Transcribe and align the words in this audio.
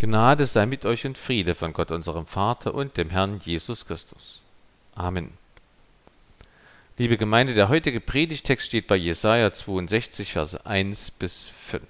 Gnade 0.00 0.46
sei 0.46 0.64
mit 0.64 0.86
euch 0.86 1.04
und 1.04 1.18
Friede 1.18 1.54
von 1.54 1.74
Gott 1.74 1.90
unserem 1.90 2.24
Vater 2.24 2.72
und 2.72 2.96
dem 2.96 3.10
Herrn 3.10 3.38
Jesus 3.38 3.84
Christus. 3.84 4.40
Amen. 4.94 5.34
Liebe 6.96 7.18
Gemeinde, 7.18 7.52
der 7.52 7.68
heutige 7.68 8.00
Predigtext 8.00 8.66
steht 8.66 8.86
bei 8.86 8.96
Jesaja 8.96 9.52
62, 9.52 10.32
Verse 10.32 10.64
1 10.64 11.10
bis 11.10 11.48
5. 11.48 11.84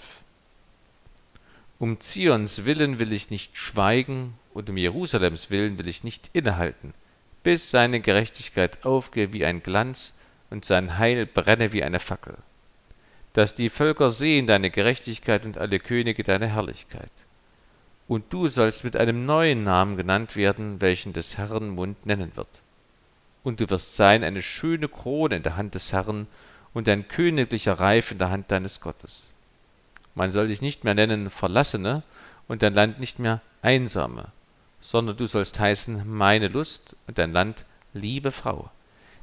Um 1.78 2.00
Zions 2.00 2.64
willen 2.64 2.98
will 2.98 3.12
ich 3.12 3.30
nicht 3.30 3.56
schweigen 3.56 4.34
und 4.54 4.68
um 4.68 4.76
Jerusalems 4.76 5.52
willen 5.52 5.78
will 5.78 5.86
ich 5.86 6.02
nicht 6.02 6.30
innehalten, 6.32 6.94
bis 7.44 7.70
seine 7.70 8.00
Gerechtigkeit 8.00 8.84
aufgehe 8.84 9.32
wie 9.32 9.44
ein 9.44 9.62
Glanz 9.62 10.14
und 10.50 10.64
sein 10.64 10.98
Heil 10.98 11.26
brenne 11.26 11.72
wie 11.72 11.84
eine 11.84 12.00
Fackel. 12.00 12.38
Dass 13.34 13.54
die 13.54 13.68
Völker 13.68 14.10
sehen 14.10 14.48
deine 14.48 14.70
Gerechtigkeit 14.70 15.46
und 15.46 15.58
alle 15.58 15.78
Könige 15.78 16.24
deine 16.24 16.48
Herrlichkeit 16.48 17.12
und 18.10 18.32
du 18.32 18.48
sollst 18.48 18.82
mit 18.82 18.96
einem 18.96 19.24
neuen 19.24 19.62
Namen 19.62 19.96
genannt 19.96 20.34
werden, 20.34 20.80
welchen 20.80 21.12
des 21.12 21.38
Herrn 21.38 21.68
Mund 21.68 22.06
nennen 22.06 22.32
wird. 22.34 22.48
Und 23.44 23.60
du 23.60 23.70
wirst 23.70 23.94
sein 23.94 24.24
eine 24.24 24.42
schöne 24.42 24.88
Krone 24.88 25.36
in 25.36 25.44
der 25.44 25.56
Hand 25.56 25.76
des 25.76 25.92
Herrn 25.92 26.26
und 26.74 26.88
ein 26.88 27.06
königlicher 27.06 27.74
Reif 27.78 28.10
in 28.10 28.18
der 28.18 28.30
Hand 28.30 28.50
deines 28.50 28.80
Gottes. 28.80 29.30
Man 30.16 30.32
soll 30.32 30.48
dich 30.48 30.60
nicht 30.60 30.82
mehr 30.82 30.96
nennen 30.96 31.30
Verlassene 31.30 32.02
und 32.48 32.64
dein 32.64 32.74
Land 32.74 32.98
nicht 32.98 33.20
mehr 33.20 33.42
Einsame, 33.62 34.32
sondern 34.80 35.16
du 35.16 35.26
sollst 35.26 35.60
heißen 35.60 36.02
meine 36.04 36.48
Lust 36.48 36.96
und 37.06 37.16
dein 37.16 37.32
Land 37.32 37.64
liebe 37.94 38.32
Frau. 38.32 38.72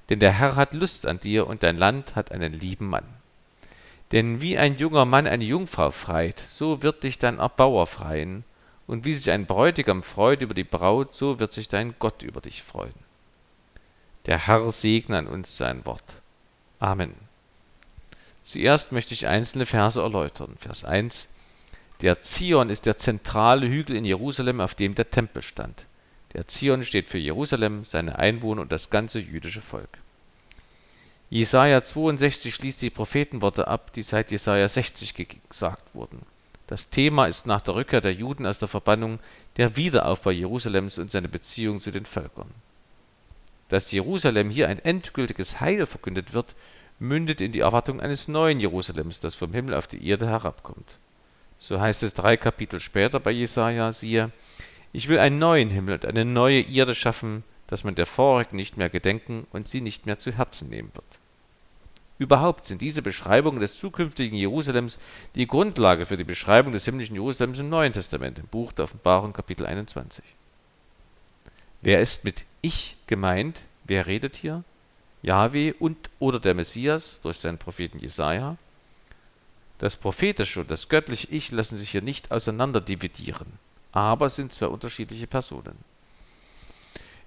Denn 0.09 0.21
der 0.21 0.31
Herr 0.31 0.55
hat 0.55 0.73
Lust 0.73 1.05
an 1.05 1.19
dir 1.19 1.47
und 1.47 1.61
dein 1.61 1.75
Land 1.75 2.15
hat 2.15 2.31
einen 2.31 2.53
lieben 2.53 2.87
Mann. 2.87 3.03
Denn 4.13 4.39
wie 4.39 4.57
ein 4.57 4.77
junger 4.77 5.03
Mann 5.03 5.27
eine 5.27 5.43
Jungfrau 5.43 5.91
freit, 5.91 6.39
so 6.39 6.83
wird 6.83 7.03
dich 7.03 7.19
dein 7.19 7.39
Erbauer 7.39 7.85
freien, 7.85 8.45
und 8.87 9.05
wie 9.05 9.13
sich 9.13 9.29
ein 9.29 9.45
Bräutigam 9.45 10.01
freut 10.01 10.41
über 10.41 10.53
die 10.53 10.63
Braut, 10.63 11.13
so 11.13 11.39
wird 11.39 11.51
sich 11.51 11.67
dein 11.67 11.95
Gott 11.99 12.23
über 12.23 12.41
dich 12.41 12.63
freuen. 12.63 12.93
Der 14.25 14.47
Herr 14.47 14.71
segne 14.71 15.17
an 15.17 15.27
uns 15.27 15.57
sein 15.57 15.85
Wort. 15.85 16.21
Amen. 16.79 17.13
Zuerst 18.43 18.91
möchte 18.91 19.13
ich 19.13 19.27
einzelne 19.27 19.65
Verse 19.65 20.01
erläutern. 20.01 20.55
Vers 20.57 20.85
1. 20.85 21.27
Der 22.01 22.21
Zion 22.21 22.69
ist 22.69 22.85
der 22.85 22.97
zentrale 22.97 23.67
Hügel 23.67 23.95
in 23.95 24.05
Jerusalem, 24.05 24.61
auf 24.61 24.75
dem 24.75 24.95
der 24.95 25.09
Tempel 25.09 25.41
stand. 25.41 25.85
Der 26.33 26.47
Zion 26.47 26.83
steht 26.83 27.09
für 27.09 27.17
Jerusalem, 27.17 27.83
seine 27.83 28.19
Einwohner 28.19 28.61
und 28.61 28.71
das 28.71 28.89
ganze 28.89 29.19
jüdische 29.19 29.61
Volk. 29.61 29.89
Jesaja 31.29 31.83
62 31.83 32.53
schließt 32.53 32.81
die 32.81 32.89
Prophetenworte 32.89 33.67
ab, 33.67 33.91
die 33.93 34.03
seit 34.03 34.31
Jesaja 34.31 34.69
60 34.69 35.13
gesagt 35.49 35.93
wurden. 35.93 36.21
Das 36.67 36.89
Thema 36.89 37.27
ist 37.27 37.47
nach 37.47 37.61
der 37.61 37.75
Rückkehr 37.75 38.01
der 38.01 38.13
Juden 38.13 38.45
aus 38.45 38.59
der 38.59 38.67
Verbannung 38.67 39.19
der 39.55 39.77
Wiederaufbau 39.77 40.31
Jerusalems 40.31 40.97
und 40.97 41.09
seine 41.09 41.29
Beziehung 41.29 41.79
zu 41.79 41.91
den 41.91 42.05
Völkern. 42.05 42.51
Dass 43.69 43.91
Jerusalem 43.91 44.49
hier 44.49 44.67
ein 44.67 44.79
endgültiges 44.79 45.61
Heil 45.61 45.85
verkündet 45.85 46.33
wird, 46.33 46.55
mündet 46.99 47.41
in 47.41 47.53
die 47.53 47.61
Erwartung 47.61 48.01
eines 48.01 48.27
neuen 48.27 48.59
Jerusalems, 48.59 49.21
das 49.21 49.35
vom 49.35 49.53
Himmel 49.53 49.75
auf 49.75 49.87
die 49.87 50.05
Erde 50.05 50.27
herabkommt. 50.27 50.99
So 51.57 51.79
heißt 51.79 52.03
es 52.03 52.13
drei 52.13 52.37
Kapitel 52.37 52.79
später 52.79 53.19
bei 53.19 53.31
Jesaja, 53.31 53.91
siehe, 53.91 54.31
ich 54.91 55.07
will 55.07 55.19
einen 55.19 55.39
neuen 55.39 55.69
Himmel 55.69 55.95
und 55.95 56.05
eine 56.05 56.25
neue 56.25 56.61
Erde 56.61 56.95
schaffen, 56.95 57.43
dass 57.67 57.83
man 57.83 57.95
der 57.95 58.05
vorigen 58.05 58.55
nicht 58.55 58.77
mehr 58.77 58.89
gedenken 58.89 59.47
und 59.51 59.67
sie 59.67 59.81
nicht 59.81 60.05
mehr 60.05 60.19
zu 60.19 60.31
Herzen 60.31 60.69
nehmen 60.69 60.91
wird. 60.93 61.16
Überhaupt 62.19 62.65
sind 62.65 62.81
diese 62.81 63.01
Beschreibungen 63.01 63.59
des 63.59 63.77
zukünftigen 63.77 64.37
Jerusalems 64.37 64.97
die 65.35 65.45
Grundlage 65.45 66.05
für 66.05 66.17
die 66.17 66.23
Beschreibung 66.23 66.73
des 66.73 66.85
himmlischen 66.85 67.15
Jerusalems 67.15 67.59
im 67.59 67.69
Neuen 67.69 67.93
Testament, 67.93 68.39
im 68.39 68.47
Buch 68.47 68.71
der 68.71 68.85
Offenbarung 68.85 69.33
Kapitel 69.33 69.65
21. 69.65 70.23
Wer 71.81 72.01
ist 72.01 72.23
mit 72.23 72.45
Ich 72.61 72.97
gemeint? 73.05 73.61
Wer 73.83 74.07
redet 74.07 74.35
hier? 74.35 74.63
Jahwe 75.21 75.75
und 75.75 76.09
oder 76.19 76.39
der 76.39 76.55
Messias 76.55 77.21
durch 77.21 77.37
seinen 77.37 77.59
Propheten 77.59 77.99
Jesaja? 77.99 78.57
Das 79.77 79.95
prophetische 79.95 80.61
und 80.61 80.71
das 80.71 80.89
göttliche 80.89 81.27
Ich 81.29 81.51
lassen 81.51 81.77
sich 81.77 81.91
hier 81.91 82.01
nicht 82.01 82.31
auseinander 82.31 82.81
dividieren, 82.81 83.59
aber 83.91 84.29
sind 84.29 84.51
zwei 84.51 84.67
unterschiedliche 84.67 85.27
Personen. 85.27 85.77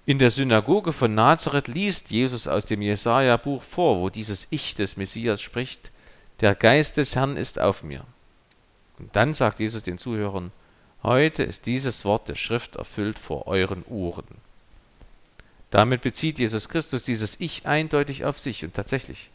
In 0.07 0.19
der 0.19 0.31
Synagoge 0.31 0.93
von 0.93 1.15
Nazareth 1.15 1.69
liest 1.69 2.11
Jesus 2.11 2.49
aus 2.49 2.65
dem 2.65 2.81
Jesaja-Buch 2.81 3.63
vor, 3.63 4.01
wo 4.01 4.09
dieses 4.09 4.47
Ich 4.51 4.75
des 4.75 4.97
Messias 4.97 5.43
spricht: 5.43 5.91
Der 6.41 6.55
Geist 6.55 6.97
des 6.97 7.15
Herrn 7.15 7.37
ist 7.37 7.59
auf 7.59 7.83
mir. 7.83 8.05
Und 8.99 9.15
dann 9.15 9.35
sagt 9.35 9.61
Jesus 9.61 9.83
den 9.83 9.99
Zuhörern: 9.99 10.53
Heute 11.03 11.43
ist 11.43 11.67
dieses 11.67 12.05
Wort 12.05 12.29
der 12.29 12.35
Schrift 12.35 12.77
erfüllt 12.77 13.19
vor 13.19 13.47
euren 13.47 13.85
Ohren. 13.85 14.27
Damit 15.71 16.01
bezieht 16.03 16.39
Jesus 16.39 16.69
Christus 16.69 17.05
dieses 17.05 17.39
Ich 17.39 17.67
eindeutig 17.67 18.25
auf 18.25 18.39
sich 18.39 18.65
und 18.65 18.75
tatsächlich. 18.75 19.31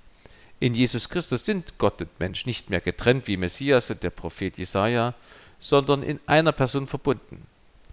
In 0.60 0.74
Jesus 0.74 1.10
Christus 1.10 1.46
sind 1.46 1.78
Gott 1.78 2.02
und 2.02 2.20
Mensch 2.20 2.46
nicht 2.46 2.70
mehr 2.70 2.82
getrennt 2.82 3.28
wie 3.28 3.38
Messias 3.38 3.90
und 3.92 4.04
der 4.04 4.10
Prophet 4.10 4.58
Jesaja, 4.58 5.14
sondern 5.60 6.02
in 6.04 6.20
einer 6.26 6.52
Person 6.52 6.88
verbunden. 6.88 7.46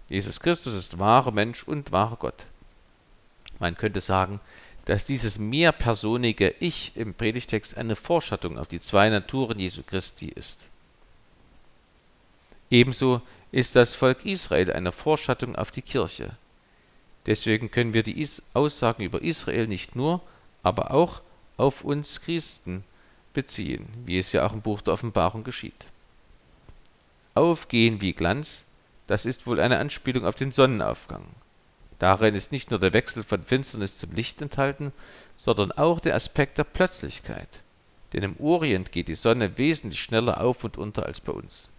Jesus 0.09 0.39
Christus 0.39 0.73
ist 0.73 0.99
wahrer 0.99 1.31
Mensch 1.31 1.63
und 1.63 1.91
wahrer 1.91 2.17
Gott. 2.17 2.45
Man 3.59 3.77
könnte 3.77 4.01
sagen, 4.01 4.39
dass 4.85 5.05
dieses 5.05 5.39
mehrpersonige 5.39 6.53
Ich 6.59 6.97
im 6.97 7.13
Predigtext 7.13 7.77
eine 7.77 7.95
Vorschattung 7.95 8.57
auf 8.57 8.67
die 8.67 8.79
zwei 8.79 9.09
Naturen 9.09 9.59
Jesu 9.59 9.81
Christi 9.83 10.27
ist. 10.27 10.65
Ebenso 12.69 13.21
ist 13.51 13.75
das 13.75 13.95
Volk 13.95 14.25
Israel 14.25 14.71
eine 14.73 14.91
Vorschattung 14.91 15.55
auf 15.55 15.71
die 15.71 15.83
Kirche. 15.83 16.35
Deswegen 17.25 17.71
können 17.71 17.93
wir 17.93 18.03
die 18.03 18.27
Aussagen 18.53 19.03
über 19.03 19.21
Israel 19.21 19.67
nicht 19.67 19.95
nur, 19.95 20.21
aber 20.63 20.91
auch 20.91 21.21
auf 21.55 21.83
uns 21.83 22.21
Christen 22.21 22.83
beziehen, 23.33 23.87
wie 24.05 24.17
es 24.17 24.31
ja 24.31 24.45
auch 24.45 24.53
im 24.53 24.61
Buch 24.61 24.81
der 24.81 24.93
Offenbarung 24.93 25.43
geschieht. 25.43 25.85
Aufgehen 27.35 28.01
wie 28.01 28.13
Glanz, 28.13 28.65
das 29.07 29.25
ist 29.25 29.47
wohl 29.47 29.59
eine 29.59 29.77
Anspielung 29.77 30.25
auf 30.25 30.35
den 30.35 30.51
Sonnenaufgang. 30.51 31.23
Darin 32.03 32.35
ist 32.35 32.51
nicht 32.51 32.69
nur 32.69 32.81
der 32.81 32.91
Wechsel 32.91 33.23
von 33.23 33.43
Finsternis 33.43 33.97
zum 33.97 34.11
Licht 34.11 34.41
enthalten, 34.41 34.91
sondern 35.37 35.71
auch 35.71 36.01
der 36.01 36.15
Aspekt 36.15 36.57
der 36.57 36.65
Plötzlichkeit. 36.65 37.47
Denn 38.11 38.23
im 38.23 38.35
Orient 38.41 38.91
geht 38.91 39.07
die 39.07 39.15
Sonne 39.15 39.57
wesentlich 39.57 40.01
schneller 40.01 40.41
auf 40.41 40.65
und 40.65 40.77
unter 40.77 41.05
als 41.05 41.21
bei 41.21 41.31
uns. 41.31 41.69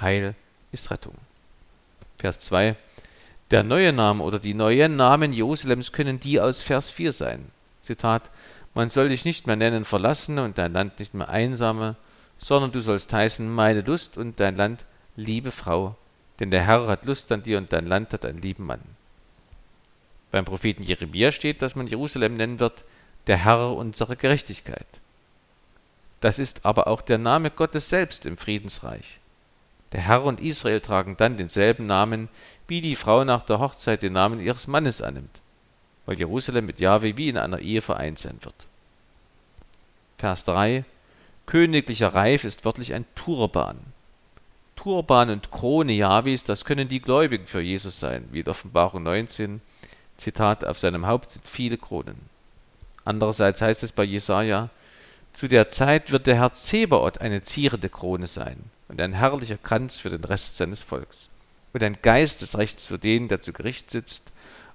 Heil 0.00 0.34
ist 0.72 0.90
Rettung. 0.90 1.12
Vers 2.16 2.38
2 2.38 2.76
Der 3.50 3.62
neue 3.62 3.92
Name 3.92 4.22
oder 4.22 4.38
die 4.38 4.54
neuen 4.54 4.96
Namen 4.96 5.34
Jerusalems 5.34 5.92
können 5.92 6.18
die 6.18 6.40
aus 6.40 6.62
Vers 6.62 6.90
4 6.90 7.12
sein. 7.12 7.50
Zitat 7.82 8.30
Man 8.72 8.88
soll 8.88 9.10
dich 9.10 9.26
nicht 9.26 9.46
mehr 9.46 9.56
nennen 9.56 9.84
Verlassene 9.84 10.44
und 10.44 10.56
dein 10.56 10.72
Land 10.72 10.98
nicht 10.98 11.12
mehr 11.12 11.28
Einsame, 11.28 11.96
sondern 12.38 12.72
du 12.72 12.80
sollst 12.80 13.12
heißen 13.12 13.54
meine 13.54 13.82
Lust 13.82 14.16
und 14.16 14.40
dein 14.40 14.56
Land 14.56 14.86
liebe 15.14 15.50
Frau, 15.50 15.94
denn 16.40 16.50
der 16.50 16.64
Herr 16.64 16.86
hat 16.86 17.04
Lust 17.04 17.30
an 17.32 17.42
dir 17.42 17.58
und 17.58 17.70
dein 17.70 17.86
Land 17.86 18.14
hat 18.14 18.24
einen 18.24 18.38
lieben 18.38 18.64
Mann. 18.64 18.80
Beim 20.32 20.44
Propheten 20.44 20.82
Jeremia 20.82 21.30
steht, 21.30 21.62
dass 21.62 21.76
man 21.76 21.86
Jerusalem 21.86 22.36
nennen 22.36 22.58
wird, 22.58 22.84
der 23.28 23.36
Herr 23.36 23.76
unserer 23.76 24.16
Gerechtigkeit. 24.16 24.86
Das 26.20 26.38
ist 26.38 26.64
aber 26.64 26.88
auch 26.88 27.02
der 27.02 27.18
Name 27.18 27.50
Gottes 27.50 27.88
selbst 27.88 28.26
im 28.26 28.36
Friedensreich. 28.36 29.20
Der 29.92 30.00
Herr 30.00 30.24
und 30.24 30.40
Israel 30.40 30.80
tragen 30.80 31.16
dann 31.18 31.36
denselben 31.36 31.86
Namen, 31.86 32.28
wie 32.66 32.80
die 32.80 32.96
Frau 32.96 33.24
nach 33.24 33.42
der 33.42 33.58
Hochzeit 33.58 34.02
den 34.02 34.14
Namen 34.14 34.40
ihres 34.40 34.66
Mannes 34.66 35.02
annimmt, 35.02 35.42
weil 36.06 36.18
Jerusalem 36.18 36.64
mit 36.64 36.80
Jahwe 36.80 37.16
wie 37.18 37.28
in 37.28 37.36
einer 37.36 37.58
Ehe 37.58 37.82
vereint 37.82 38.18
sein 38.18 38.38
wird. 38.40 38.66
Vers 40.16 40.44
3 40.44 40.84
Königlicher 41.44 42.14
Reif 42.14 42.44
ist 42.44 42.64
wörtlich 42.64 42.94
ein 42.94 43.04
Turban. 43.14 43.78
Turban 44.76 45.28
und 45.28 45.50
Krone 45.50 45.92
Jahwes, 45.92 46.44
das 46.44 46.64
können 46.64 46.88
die 46.88 47.02
Gläubigen 47.02 47.46
für 47.46 47.60
Jesus 47.60 48.00
sein, 48.00 48.26
wie 48.32 48.40
in 48.40 48.48
Offenbarung 48.48 49.02
19, 49.02 49.60
Zitat, 50.22 50.64
auf 50.64 50.78
seinem 50.78 51.06
Haupt 51.06 51.32
sind 51.32 51.46
viele 51.46 51.76
Kronen. 51.76 52.16
Andererseits 53.04 53.60
heißt 53.60 53.82
es 53.82 53.92
bei 53.92 54.04
Jesaja, 54.04 54.70
zu 55.32 55.48
der 55.48 55.70
Zeit 55.70 56.12
wird 56.12 56.26
der 56.26 56.36
Herr 56.36 56.52
Zebaoth 56.52 57.20
eine 57.20 57.42
zierende 57.42 57.88
Krone 57.88 58.28
sein 58.28 58.56
und 58.88 59.00
ein 59.00 59.14
herrlicher 59.14 59.58
Kranz 59.58 59.98
für 59.98 60.10
den 60.10 60.22
Rest 60.22 60.56
seines 60.56 60.82
Volks 60.82 61.28
und 61.72 61.82
ein 61.82 61.98
Geist 62.02 62.40
des 62.40 62.56
Rechts 62.56 62.86
für 62.86 62.98
den, 62.98 63.28
der 63.28 63.42
zu 63.42 63.52
Gericht 63.52 63.90
sitzt 63.90 64.22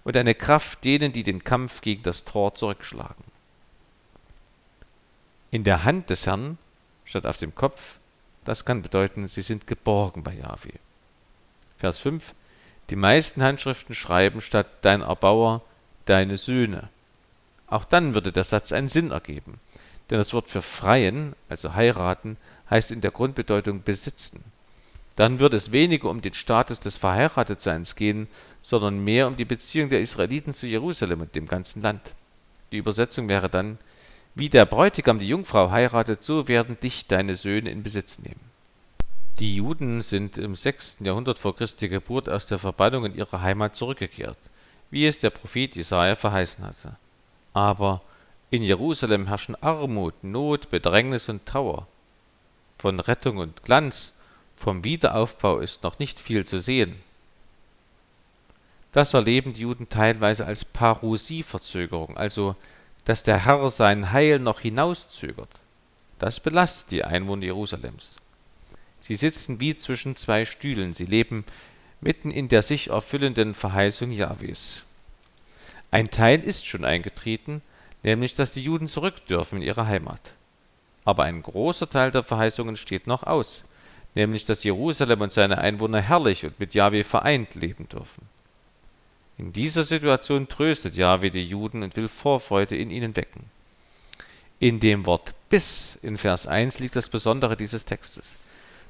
und 0.04 0.18
eine 0.18 0.36
Kraft 0.36 0.84
denen, 0.84 1.14
die 1.14 1.24
den 1.24 1.44
Kampf 1.44 1.82
gegen 1.82 2.04
das 2.04 2.26
Tor 2.26 2.54
zurückschlagen. 2.56 3.24
In 5.52 5.64
der 5.64 5.86
Hand 5.86 6.10
des 6.10 6.28
Herrn 6.28 6.58
statt 7.06 7.26
auf 7.26 7.38
dem 7.38 7.56
Kopf, 7.56 8.00
das 8.44 8.66
kann 8.66 8.82
bedeuten, 8.82 9.28
sie 9.28 9.42
sind 9.42 9.68
geborgen 9.68 10.24
bei 10.24 10.34
Jahwe. 10.34 10.74
Vers 11.78 12.00
5 12.00 12.34
die 12.89 12.95
meisten 12.95 13.44
Handschriften 13.44 13.95
schreiben 13.95 14.42
statt 14.42 14.68
dein 14.81 15.01
Erbauer 15.01 15.62
deine 16.06 16.38
Söhne. 16.38 16.89
Auch 17.68 17.84
dann 17.84 18.13
würde 18.13 18.31
der 18.31 18.45
Satz 18.45 18.72
einen 18.72 18.89
Sinn 18.89 19.12
ergeben, 19.12 19.60
denn 20.10 20.18
das 20.18 20.34
Wort 20.34 20.50
für 20.50 20.62
freien, 20.62 21.34
also 21.50 21.74
heiraten, 21.74 22.38
heißt 22.69 22.92
in 22.92 23.01
der 23.01 23.12
Grundbedeutung 23.12 23.84
besitzen. 23.84 24.44
dann 25.16 25.39
würde 25.39 25.57
es 25.57 25.72
weniger 25.72 26.12
um 26.12 26.22
den 26.22 26.36
Status 26.36 26.80
des 26.80 26.98
Verheiratetseins 26.98 27.95
gehen, 27.95 28.28
sondern 28.62 29.04
mehr 29.04 29.25
um 29.25 29.36
die 29.36 29.45
Beziehung 29.45 29.90
der 29.90 30.00
Israeliten 30.00 30.54
zu 30.54 30.68
Jerusalem 30.68 31.22
und 31.22 31.33
dem 31.36 31.48
ganzen 31.48 31.81
Land. 31.81 32.13
Die 32.72 32.78
Übersetzung 32.78 33.28
wäre 33.28 33.50
dann, 33.50 33.80
wie 34.36 34.50
der 34.50 34.68
Bräutigam 34.68 35.18
die 35.18 35.28
Jungfrau 35.28 35.72
heiratet, 35.72 36.22
so 36.22 36.48
werden 36.48 36.80
dich 36.80 37.07
deine 37.07 37.33
Söhne 37.33 37.72
in 37.72 37.81
Besitz 37.81 38.19
nehmen. 38.19 38.40
Die 39.39 39.56
Juden 39.56 40.01
sind 40.01 40.39
im 40.39 40.56
6. 40.56 40.98
Jahrhundert 41.01 41.38
vor 41.38 41.56
Christi 41.56 41.89
Geburt 41.89 42.28
aus 42.28 42.48
der 42.48 42.57
Verbannung 42.57 43.06
in 43.06 43.16
ihre 43.16 43.44
Heimat 43.44 43.75
zurückgekehrt, 43.75 44.38
wie 44.89 45.06
es 45.06 45.19
der 45.19 45.30
Prophet 45.30 45.75
Jesaja 45.75 46.16
verheißen 46.16 46.66
hatte. 46.66 46.95
Aber 47.54 48.01
in 48.50 48.63
Jerusalem 48.63 49.28
herrschen 49.28 49.56
Armut, 49.62 50.24
Not, 50.24 50.72
Bedrängnis 50.72 51.30
und 51.30 51.45
Trauer. 51.45 51.88
Von 52.80 53.00
Rettung 53.00 53.38
und 53.38 53.62
Glanz, 53.62 54.13
vom 54.56 54.84
Wiederaufbau 54.84 55.60
ist 55.60 55.83
noch 55.83 56.00
nicht 56.00 56.19
viel 56.19 56.44
zu 56.44 56.60
sehen. 56.60 56.95
Das 58.92 59.13
erleben 59.13 59.54
die 59.54 59.62
Juden 59.62 59.88
teilweise 59.88 60.48
als 60.48 60.66
Parosieverzögerung, 60.66 62.18
also 62.18 62.56
dass 63.06 63.22
der 63.22 63.45
Herr 63.45 63.69
sein 63.69 64.12
Heil 64.12 64.40
noch 64.40 64.62
hinauszögert. 64.62 65.51
Das 66.18 66.40
belastet 66.40 66.90
die 66.90 67.04
Einwohner 67.04 67.44
Jerusalems. 67.44 68.16
Sie 69.07 69.15
sitzen 69.15 69.62
wie 69.62 69.77
zwischen 69.77 70.18
zwei 70.18 70.44
Stühlen, 70.44 70.94
sie 70.94 71.06
leben 71.06 71.45
mitten 72.01 72.30
in 72.30 72.50
der 72.50 72.62
sich 72.62 72.89
erfüllenden 72.89 73.54
Verheißung 73.54 74.12
Jahwes. 74.12 74.83
Ein 75.92 76.09
Teil 76.09 76.42
ist 76.42 76.65
schon 76.65 76.83
eingetreten, 76.83 77.62
nämlich 78.04 78.36
dass 78.36 78.51
die 78.51 78.62
Juden 78.62 78.89
zurück 78.89 79.25
dürfen 79.27 79.62
in 79.62 79.62
ihre 79.62 79.88
Heimat. 79.88 80.33
Aber 81.06 81.24
ein 81.24 81.42
großer 81.42 81.89
Teil 81.89 82.12
der 82.12 82.21
Verheißungen 82.21 82.75
steht 82.75 83.07
noch 83.07 83.24
aus, 83.24 83.63
nämlich 84.13 84.44
dass 84.44 84.65
Jerusalem 84.65 85.21
und 85.21 85.31
seine 85.31 85.59
Einwohner 85.59 86.01
herrlich 86.01 86.44
und 86.44 86.59
mit 86.59 86.74
Jahwe 86.74 87.06
vereint 87.06 87.56
leben 87.56 87.88
dürfen. 87.88 88.27
In 89.38 89.54
dieser 89.54 89.86
Situation 89.86 90.50
tröstet 90.50 90.95
Jahwe 90.95 91.31
die 91.31 91.48
Juden 91.48 91.81
und 91.81 91.95
will 91.95 92.09
Vorfreude 92.09 92.75
in 92.75 92.92
ihnen 92.92 93.15
wecken. 93.15 93.45
In 94.59 94.81
dem 94.81 95.06
Wort 95.06 95.33
bis 95.48 95.98
in 96.01 96.18
Vers 96.18 96.45
1 96.45 96.80
liegt 96.80 96.98
das 96.98 97.07
Besondere 97.07 97.56
dieses 97.56 97.86
Textes. 97.86 98.36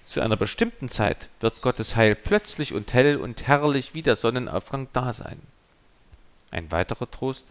Zu 0.07 0.21
einer 0.21 0.37
bestimmten 0.37 0.87
Zeit 0.87 1.29
wird 1.41 1.61
Gottes 1.61 1.97
Heil 1.97 2.15
plötzlich 2.15 2.73
und 2.73 2.93
hell 2.93 3.17
und 3.17 3.45
herrlich 3.45 3.93
wie 3.93 4.01
der 4.01 4.15
Sonnenaufgang 4.15 4.87
da 4.93 5.11
sein. 5.11 5.37
Ein 6.49 6.71
weiterer 6.71 7.11
Trost, 7.11 7.47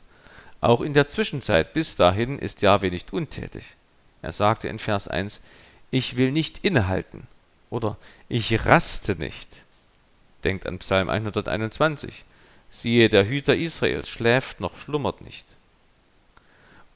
auch 0.62 0.80
in 0.80 0.94
der 0.94 1.06
Zwischenzeit 1.06 1.74
bis 1.74 1.96
dahin 1.96 2.38
ist 2.38 2.62
Jahwe 2.62 2.88
nicht 2.88 3.12
untätig. 3.12 3.76
Er 4.22 4.32
sagte 4.32 4.68
in 4.68 4.78
Vers 4.78 5.06
1, 5.06 5.42
ich 5.90 6.16
will 6.16 6.32
nicht 6.32 6.64
innehalten 6.64 7.26
oder 7.68 7.98
ich 8.30 8.64
raste 8.64 9.16
nicht. 9.16 9.66
Denkt 10.42 10.66
an 10.66 10.78
Psalm 10.78 11.10
121. 11.10 12.24
Siehe, 12.70 13.10
der 13.10 13.28
Hüter 13.28 13.54
Israels 13.54 14.08
schläft 14.08 14.60
noch 14.60 14.78
schlummert 14.78 15.20
nicht. 15.20 15.44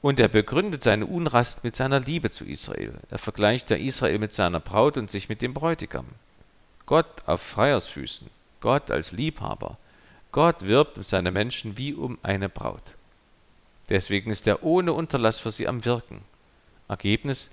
Und 0.01 0.19
er 0.19 0.27
begründet 0.27 0.83
seine 0.83 1.05
Unrast 1.05 1.63
mit 1.63 1.75
seiner 1.75 1.99
Liebe 1.99 2.31
zu 2.31 2.45
Israel. 2.45 2.93
Er 3.09 3.17
vergleicht 3.19 3.69
der 3.69 3.79
Israel 3.79 4.17
mit 4.17 4.33
seiner 4.33 4.59
Braut 4.59 4.97
und 4.97 5.11
sich 5.11 5.29
mit 5.29 5.41
dem 5.41 5.53
Bräutigam. 5.53 6.07
Gott 6.87 7.23
auf 7.27 7.41
Freiersfüßen, 7.41 8.29
Gott 8.59 8.89
als 8.89 9.11
Liebhaber. 9.11 9.77
Gott 10.31 10.65
wirbt 10.65 10.97
um 10.97 11.03
seine 11.03 11.31
Menschen 11.31 11.77
wie 11.77 11.93
um 11.93 12.17
eine 12.23 12.49
Braut. 12.49 12.95
Deswegen 13.89 14.31
ist 14.31 14.47
er 14.47 14.63
ohne 14.63 14.93
Unterlass 14.93 15.39
für 15.39 15.51
sie 15.51 15.67
am 15.67 15.85
Wirken. 15.85 16.21
Ergebnis, 16.87 17.49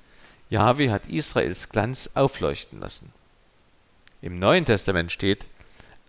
Jahwe 0.51 0.91
hat 0.91 1.07
Israels 1.09 1.69
Glanz 1.69 2.11
aufleuchten 2.15 2.81
lassen. 2.81 3.13
Im 4.23 4.35
Neuen 4.35 4.65
Testament 4.65 5.13
steht, 5.13 5.45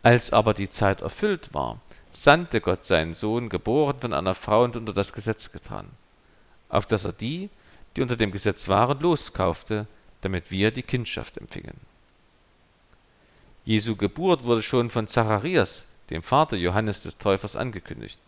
als 0.01 0.31
aber 0.31 0.53
die 0.53 0.69
Zeit 0.69 1.01
erfüllt 1.01 1.53
war, 1.53 1.79
sandte 2.11 2.61
Gott 2.61 2.85
seinen 2.85 3.13
Sohn, 3.13 3.49
geboren 3.49 3.99
von 3.99 4.13
einer 4.13 4.33
Frau 4.33 4.63
und 4.63 4.75
unter 4.75 4.93
das 4.93 5.13
Gesetz 5.13 5.51
getan, 5.51 5.87
auf 6.69 6.85
dass 6.85 7.05
er 7.05 7.13
die, 7.13 7.49
die 7.95 8.01
unter 8.01 8.15
dem 8.15 8.31
Gesetz 8.31 8.67
waren, 8.67 8.99
loskaufte, 8.99 9.87
damit 10.21 10.51
wir 10.51 10.71
die 10.71 10.83
Kindschaft 10.83 11.37
empfingen. 11.37 11.75
Jesu 13.65 13.95
Geburt 13.95 14.45
wurde 14.45 14.61
schon 14.61 14.89
von 14.89 15.07
Zacharias, 15.07 15.85
dem 16.09 16.23
Vater 16.23 16.57
Johannes 16.57 17.03
des 17.03 17.17
Täufers, 17.17 17.55
angekündigt. 17.55 18.19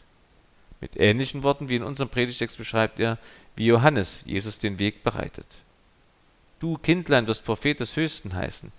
Mit 0.82 0.98
ähnlichen 0.98 1.44
Worten 1.44 1.70
wie 1.70 1.76
in 1.76 1.84
unserem 1.84 2.10
Predigtext 2.10 2.58
beschreibt 2.58 3.00
er, 3.00 3.18
wie 3.56 3.68
Johannes 3.68 4.24
Jesus 4.26 4.58
den 4.60 4.80
Weg 4.80 5.04
bereitet. 5.04 5.46
Du, 6.60 6.78
Kindlein, 6.78 7.28
wirst 7.28 7.46
Prophet 7.46 7.80
des 7.80 7.96
Höchsten 7.96 8.34
heißen, 8.34 8.72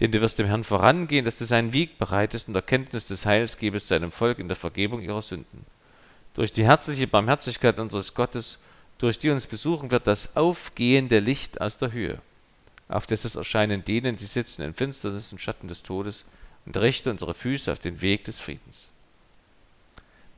denn 0.00 0.12
du 0.12 0.20
wirst 0.20 0.38
dem 0.38 0.46
Herrn 0.46 0.64
vorangehen, 0.64 1.24
dass 1.24 1.38
du 1.38 1.44
seinen 1.44 1.72
Weg 1.72 1.98
bereitest 1.98 2.48
und 2.48 2.54
Erkenntnis 2.54 3.06
des 3.06 3.26
Heils 3.26 3.58
gebest 3.58 3.88
seinem 3.88 4.10
Volk 4.10 4.38
in 4.38 4.48
der 4.48 4.56
Vergebung 4.56 5.02
ihrer 5.02 5.22
Sünden. 5.22 5.64
Durch 6.34 6.52
die 6.52 6.64
herzliche 6.64 7.06
Barmherzigkeit 7.06 7.78
unseres 7.78 8.14
Gottes, 8.14 8.58
durch 8.98 9.18
die 9.18 9.30
uns 9.30 9.46
besuchen 9.46 9.90
wird 9.90 10.06
das 10.06 10.36
aufgehende 10.36 11.18
Licht 11.18 11.60
aus 11.60 11.78
der 11.78 11.92
Höhe, 11.92 12.20
auf 12.88 13.06
das 13.06 13.24
es 13.24 13.34
erscheinen 13.34 13.84
denen, 13.84 14.16
die 14.16 14.24
sitzen 14.24 14.62
in 14.62 14.74
Finsternis 14.74 15.32
und 15.32 15.40
Schatten 15.40 15.68
des 15.68 15.82
Todes, 15.82 16.24
und 16.64 16.76
richte 16.76 17.10
unsere 17.10 17.34
Füße 17.34 17.70
auf 17.70 17.78
den 17.78 18.00
Weg 18.02 18.24
des 18.24 18.40
Friedens. 18.40 18.90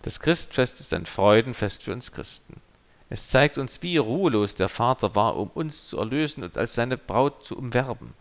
Das 0.02 0.20
Christfest 0.20 0.78
ist 0.81 0.93
ein 0.93 1.06
Freudenfest 1.06 1.82
für 1.82 1.93
uns 1.93 2.12
Christen. 2.12 2.60
Es 3.10 3.28
zeigt 3.28 3.56
uns, 3.56 3.82
wie 3.82 3.96
ruhelos 3.96 4.55
der 4.55 4.69
Vater 4.69 5.14
war, 5.14 5.37
um 5.37 5.49
uns 5.49 5.88
zu 5.88 5.99
erlösen 5.99 6.44
und 6.44 6.58
als 6.58 6.75
seine 6.75 6.99
Braut 6.99 7.44
zu 7.44 7.56
umwerben. 7.56 8.12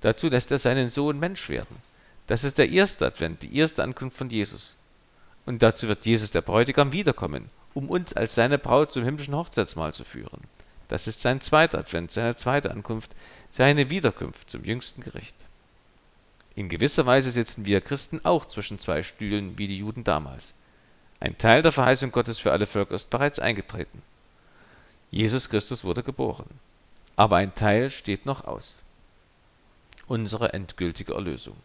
Dazu 0.00 0.28
lässt 0.28 0.50
er 0.52 0.58
seinen 0.58 0.90
Sohn 0.90 1.18
Mensch 1.18 1.48
werden. 1.48 1.76
Das 2.28 2.44
ist 2.44 2.58
der 2.58 2.70
erste 2.70 3.06
Advent, 3.06 3.42
die 3.42 3.56
erste 3.56 3.82
Ankunft 3.82 4.16
von 4.16 4.30
Jesus. 4.30 4.76
Und 5.44 5.62
dazu 5.62 5.88
wird 5.88 6.06
Jesus 6.06 6.30
der 6.30 6.40
Bräutigam 6.40 6.92
wiederkommen, 6.92 7.50
um 7.74 7.88
uns 7.88 8.12
als 8.12 8.34
seine 8.34 8.58
Braut 8.58 8.92
zum 8.92 9.04
himmlischen 9.04 9.34
Hochzeitsmahl 9.34 9.94
zu 9.94 10.04
führen. 10.04 10.40
Das 10.88 11.06
ist 11.06 11.20
sein 11.20 11.40
zweiter 11.40 11.78
Advent, 11.78 12.12
seine 12.12 12.36
zweite 12.36 12.70
Ankunft, 12.70 13.12
seine 13.50 13.90
Wiederkunft 13.90 14.50
zum 14.50 14.64
jüngsten 14.64 15.02
Gericht. 15.02 15.36
In 16.54 16.68
gewisser 16.68 17.06
Weise 17.06 17.30
sitzen 17.30 17.64
wir 17.64 17.80
Christen 17.80 18.20
auch 18.24 18.44
zwischen 18.46 18.78
zwei 18.78 19.02
Stühlen 19.02 19.56
wie 19.56 19.68
die 19.68 19.78
Juden 19.78 20.04
damals. 20.04 20.52
Ein 21.18 21.38
Teil 21.38 21.62
der 21.62 21.72
Verheißung 21.72 22.12
Gottes 22.12 22.38
für 22.38 22.52
alle 22.52 22.66
Völker 22.66 22.94
ist 22.94 23.08
bereits 23.08 23.38
eingetreten. 23.38 24.02
Jesus 25.10 25.48
Christus 25.48 25.84
wurde 25.84 26.02
geboren. 26.02 26.48
Aber 27.16 27.36
ein 27.36 27.54
Teil 27.54 27.90
steht 27.90 28.26
noch 28.26 28.44
aus 28.44 28.82
unsere 30.12 30.52
endgültige 30.52 31.14
Erlösung. 31.14 31.56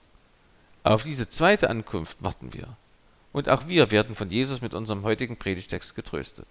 Auf 0.83 1.03
diese 1.03 1.27
zweite 1.27 1.69
Ankunft 1.69 2.23
warten 2.23 2.53
wir. 2.53 2.77
Und 3.37 3.49
auch 3.49 3.67
wir 3.67 3.91
werden 3.91 4.15
von 4.15 4.31
Jesus 4.31 4.61
mit 4.61 4.73
unserem 4.73 5.03
heutigen 5.03 5.37
Predigtext 5.37 5.93
getröstet. 5.93 6.47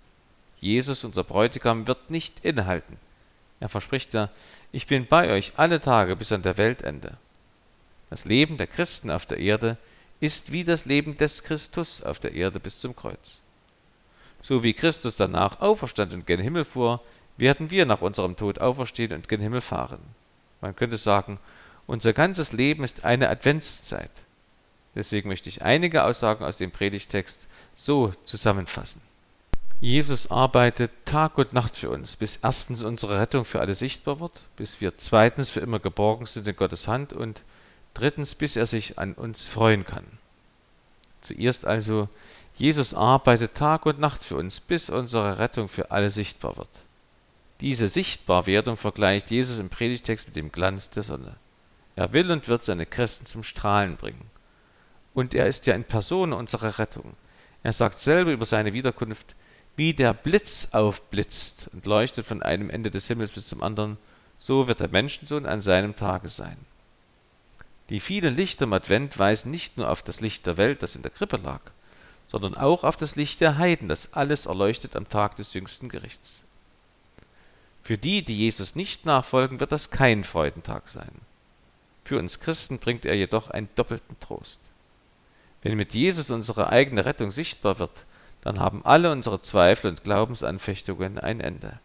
Jesus, 0.60 1.02
unser 1.02 1.24
Bräutigam, 1.24 1.88
wird 1.88 2.10
nicht 2.10 2.44
innehalten. 2.44 2.96
Er 3.58 3.68
verspricht 3.68 4.14
ja, 4.14 4.30
ich 4.70 4.86
bin 4.86 5.04
bei 5.04 5.32
euch 5.32 5.54
alle 5.56 5.80
Tage 5.80 6.14
bis 6.14 6.30
an 6.30 6.42
der 6.42 6.58
Weltende. 6.58 7.16
Das 8.08 8.24
Leben 8.24 8.56
der 8.56 8.68
Christen 8.68 9.10
auf 9.10 9.26
der 9.26 9.38
Erde 9.38 9.78
ist 10.20 10.52
wie 10.52 10.62
das 10.62 10.84
Leben 10.84 11.18
des 11.18 11.42
Christus 11.42 12.02
auf 12.02 12.20
der 12.20 12.34
Erde 12.34 12.60
bis 12.60 12.78
zum 12.78 12.94
Kreuz. 12.94 13.40
So 14.40 14.62
wie 14.62 14.72
Christus 14.72 15.16
danach 15.16 15.60
auferstand 15.60 16.14
und 16.14 16.24
gen 16.24 16.38
Himmel 16.38 16.64
fuhr, 16.64 17.02
werden 17.36 17.72
wir 17.72 17.84
nach 17.84 18.00
unserem 18.00 18.36
Tod 18.36 18.60
auferstehen 18.60 19.12
und 19.12 19.28
gen 19.28 19.40
Himmel 19.40 19.60
fahren. 19.60 19.98
Man 20.60 20.76
könnte 20.76 20.98
sagen, 20.98 21.40
unser 21.88 22.12
ganzes 22.12 22.52
Leben 22.52 22.84
ist 22.84 23.04
eine 23.04 23.28
Adventszeit. 23.28 24.12
Deswegen 24.96 25.28
möchte 25.28 25.48
ich 25.48 25.62
einige 25.62 26.04
Aussagen 26.04 26.44
aus 26.44 26.56
dem 26.56 26.72
Predigtext 26.72 27.46
so 27.74 28.12
zusammenfassen. 28.24 29.02
Jesus 29.80 30.30
arbeitet 30.30 30.90
Tag 31.04 31.36
und 31.36 31.52
Nacht 31.52 31.76
für 31.76 31.90
uns, 31.90 32.16
bis 32.16 32.38
erstens 32.42 32.82
unsere 32.82 33.20
Rettung 33.20 33.44
für 33.44 33.60
alle 33.60 33.74
sichtbar 33.74 34.20
wird, 34.20 34.44
bis 34.56 34.80
wir 34.80 34.96
zweitens 34.96 35.50
für 35.50 35.60
immer 35.60 35.78
geborgen 35.78 36.24
sind 36.24 36.48
in 36.48 36.56
Gottes 36.56 36.88
Hand 36.88 37.12
und 37.12 37.42
drittens, 37.92 38.34
bis 38.34 38.56
er 38.56 38.64
sich 38.64 38.98
an 38.98 39.12
uns 39.12 39.46
freuen 39.46 39.84
kann. 39.84 40.04
Zuerst 41.20 41.66
also, 41.66 42.08
Jesus 42.56 42.94
arbeitet 42.94 43.54
Tag 43.54 43.84
und 43.84 44.00
Nacht 44.00 44.24
für 44.24 44.36
uns, 44.36 44.60
bis 44.60 44.88
unsere 44.88 45.38
Rettung 45.38 45.68
für 45.68 45.90
alle 45.90 46.08
sichtbar 46.08 46.56
wird. 46.56 46.68
Diese 47.60 47.88
Sichtbarwerdung 47.88 48.78
vergleicht 48.78 49.30
Jesus 49.30 49.58
im 49.58 49.68
Predigtext 49.68 50.28
mit 50.28 50.36
dem 50.36 50.52
Glanz 50.52 50.88
der 50.88 51.02
Sonne. 51.02 51.36
Er 51.96 52.14
will 52.14 52.30
und 52.30 52.48
wird 52.48 52.64
seine 52.64 52.86
Christen 52.86 53.26
zum 53.26 53.42
Strahlen 53.42 53.96
bringen. 53.96 54.30
Und 55.16 55.34
er 55.34 55.46
ist 55.46 55.64
ja 55.64 55.74
in 55.74 55.84
Person 55.84 56.34
unsere 56.34 56.78
Rettung. 56.78 57.14
Er 57.62 57.72
sagt 57.72 57.98
selber 57.98 58.32
über 58.32 58.44
seine 58.44 58.74
Wiederkunft, 58.74 59.34
wie 59.74 59.94
der 59.94 60.12
Blitz 60.12 60.68
aufblitzt 60.72 61.70
und 61.72 61.86
leuchtet 61.86 62.26
von 62.26 62.42
einem 62.42 62.68
Ende 62.68 62.90
des 62.90 63.06
Himmels 63.06 63.32
bis 63.32 63.48
zum 63.48 63.62
anderen, 63.62 63.96
so 64.36 64.68
wird 64.68 64.80
der 64.80 64.88
Menschensohn 64.88 65.46
an 65.46 65.62
seinem 65.62 65.96
Tage 65.96 66.28
sein. 66.28 66.58
Die 67.88 67.98
vielen 67.98 68.36
Lichter 68.36 68.64
im 68.64 68.74
Advent 68.74 69.18
weisen 69.18 69.50
nicht 69.50 69.78
nur 69.78 69.88
auf 69.88 70.02
das 70.02 70.20
Licht 70.20 70.44
der 70.44 70.58
Welt, 70.58 70.82
das 70.82 70.96
in 70.96 71.02
der 71.02 71.10
Krippe 71.10 71.38
lag, 71.38 71.62
sondern 72.26 72.54
auch 72.54 72.84
auf 72.84 72.98
das 72.98 73.16
Licht 73.16 73.40
der 73.40 73.56
Heiden, 73.56 73.88
das 73.88 74.12
alles 74.12 74.44
erleuchtet 74.44 74.96
am 74.96 75.08
Tag 75.08 75.36
des 75.36 75.54
jüngsten 75.54 75.88
Gerichts. 75.88 76.44
Für 77.82 77.96
die, 77.96 78.22
die 78.22 78.36
Jesus 78.36 78.74
nicht 78.74 79.06
nachfolgen, 79.06 79.60
wird 79.60 79.72
das 79.72 79.90
kein 79.90 80.24
Freudentag 80.24 80.90
sein. 80.90 81.22
Für 82.04 82.18
uns 82.18 82.38
Christen 82.38 82.78
bringt 82.80 83.06
er 83.06 83.14
jedoch 83.14 83.48
einen 83.48 83.70
doppelten 83.76 84.20
Trost. 84.20 84.60
Wenn 85.66 85.76
mit 85.76 85.94
Jesus 85.94 86.30
unsere 86.30 86.70
eigene 86.70 87.04
Rettung 87.04 87.32
sichtbar 87.32 87.80
wird, 87.80 88.06
dann 88.40 88.60
haben 88.60 88.84
alle 88.84 89.10
unsere 89.10 89.40
Zweifel 89.40 89.90
und 89.90 90.04
Glaubensanfechtungen 90.04 91.18
ein 91.18 91.40
Ende. 91.40 91.80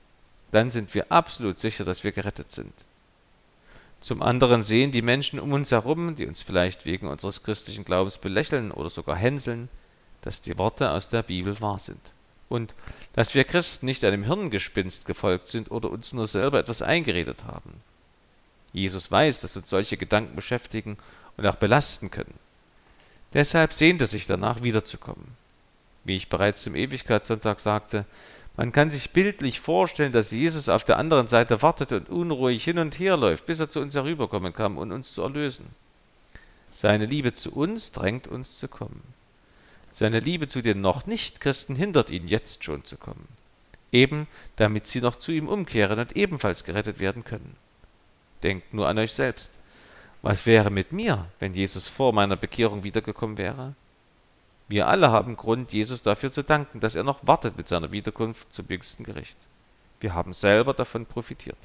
Dann 0.51 0.69
sind 0.69 0.93
wir 0.93 1.11
absolut 1.11 1.57
sicher, 1.57 1.83
dass 1.83 2.03
wir 2.03 2.11
gerettet 2.11 2.51
sind. 2.51 2.73
Zum 3.99 4.21
anderen 4.21 4.61
sehen 4.61 4.91
die 4.91 5.01
Menschen 5.01 5.39
um 5.39 5.51
uns 5.53 5.71
herum, 5.71 6.15
die 6.15 6.27
uns 6.27 6.43
vielleicht 6.43 6.85
wegen 6.85 7.07
unseres 7.07 7.41
christlichen 7.41 7.83
Glaubens 7.83 8.19
belächeln 8.19 8.69
oder 8.69 8.91
sogar 8.91 9.15
hänseln, 9.15 9.67
dass 10.21 10.41
die 10.41 10.59
Worte 10.59 10.91
aus 10.91 11.09
der 11.09 11.23
Bibel 11.23 11.59
wahr 11.59 11.79
sind. 11.79 12.01
Und 12.49 12.75
dass 13.13 13.33
wir 13.33 13.45
Christen 13.45 13.87
nicht 13.87 14.05
einem 14.05 14.25
Hirngespinst 14.25 15.07
gefolgt 15.07 15.47
sind 15.47 15.71
oder 15.71 15.89
uns 15.89 16.13
nur 16.13 16.27
selber 16.27 16.59
etwas 16.59 16.83
eingeredet 16.83 17.45
haben. 17.47 17.73
Jesus 18.73 19.09
weiß, 19.09 19.41
dass 19.41 19.57
uns 19.57 19.71
solche 19.71 19.97
Gedanken 19.97 20.35
beschäftigen 20.35 20.97
und 21.35 21.47
auch 21.47 21.55
belasten 21.55 22.11
können. 22.11 22.35
Deshalb 23.33 23.73
sehnt 23.73 24.01
er 24.01 24.07
sich 24.07 24.25
danach, 24.25 24.63
wiederzukommen. 24.63 25.25
Wie 26.03 26.15
ich 26.15 26.29
bereits 26.29 26.63
zum 26.63 26.75
Ewigkeitssonntag 26.75 27.59
sagte, 27.59 28.05
man 28.57 28.71
kann 28.71 28.91
sich 28.91 29.11
bildlich 29.11 29.59
vorstellen, 29.59 30.11
dass 30.11 30.31
Jesus 30.31 30.67
auf 30.67 30.83
der 30.83 30.97
anderen 30.97 31.27
Seite 31.27 31.61
wartet 31.61 31.93
und 31.93 32.09
unruhig 32.09 32.63
hin 32.63 32.79
und 32.79 32.99
her 32.99 33.15
läuft, 33.15 33.45
bis 33.45 33.59
er 33.59 33.69
zu 33.69 33.79
uns 33.79 33.95
herüberkommen 33.95 34.51
kann, 34.51 34.77
um 34.77 34.91
uns 34.91 35.13
zu 35.13 35.21
erlösen. 35.21 35.67
Seine 36.69 37.05
Liebe 37.05 37.33
zu 37.33 37.53
uns 37.53 37.91
drängt 37.91 38.27
uns 38.27 38.59
zu 38.59 38.67
kommen. 38.67 39.01
Seine 39.91 40.19
Liebe 40.19 40.47
zu 40.47 40.61
den 40.61 40.81
noch 40.81 41.05
nicht 41.05 41.41
Christen 41.41 41.75
hindert 41.75 42.09
ihn 42.09 42.27
jetzt 42.27 42.63
schon 42.63 42.83
zu 42.85 42.97
kommen. 42.97 43.27
Eben 43.91 44.27
damit 44.55 44.87
sie 44.87 45.01
noch 45.01 45.17
zu 45.17 45.31
ihm 45.31 45.47
umkehren 45.47 45.99
und 45.99 46.15
ebenfalls 46.15 46.63
gerettet 46.63 46.99
werden 46.99 47.25
können. 47.25 47.55
Denkt 48.43 48.73
nur 48.73 48.87
an 48.87 48.97
euch 48.97 49.13
selbst. 49.13 49.51
Was 50.21 50.45
wäre 50.45 50.69
mit 50.69 50.91
mir, 50.91 51.27
wenn 51.39 51.53
Jesus 51.53 51.87
vor 51.87 52.13
meiner 52.13 52.35
Bekehrung 52.35 52.83
wiedergekommen 52.83 53.37
wäre? 53.37 53.73
Wir 54.67 54.87
alle 54.87 55.11
haben 55.11 55.35
Grund, 55.35 55.73
Jesus 55.73 56.03
dafür 56.03 56.31
zu 56.31 56.43
danken, 56.43 56.79
dass 56.79 56.95
er 56.95 57.03
noch 57.03 57.25
wartet 57.27 57.57
mit 57.57 57.67
seiner 57.67 57.91
Wiederkunft 57.91 58.53
zum 58.53 58.67
jüngsten 58.69 59.03
Gericht. 59.03 59.37
Wir 59.99 60.13
haben 60.13 60.33
selber 60.33 60.73
davon 60.73 61.05
profitiert. 61.05 61.57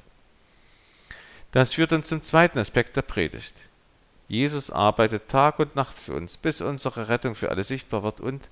Das 1.51 1.73
führt 1.73 1.93
uns 1.93 2.07
zum 2.07 2.21
zweiten 2.21 2.59
Aspekt 2.59 2.95
der 2.95 3.03
Predigt. 3.03 3.55
Jesus 4.27 4.71
arbeitet 4.71 5.29
Tag 5.29 5.59
und 5.59 5.75
Nacht 5.75 5.97
für 5.97 6.13
uns, 6.13 6.35
bis 6.35 6.59
unsere 6.59 7.07
Rettung 7.07 7.35
für 7.35 7.49
alle 7.49 7.63
sichtbar 7.63 8.03
wird 8.03 8.19
und 8.19 8.49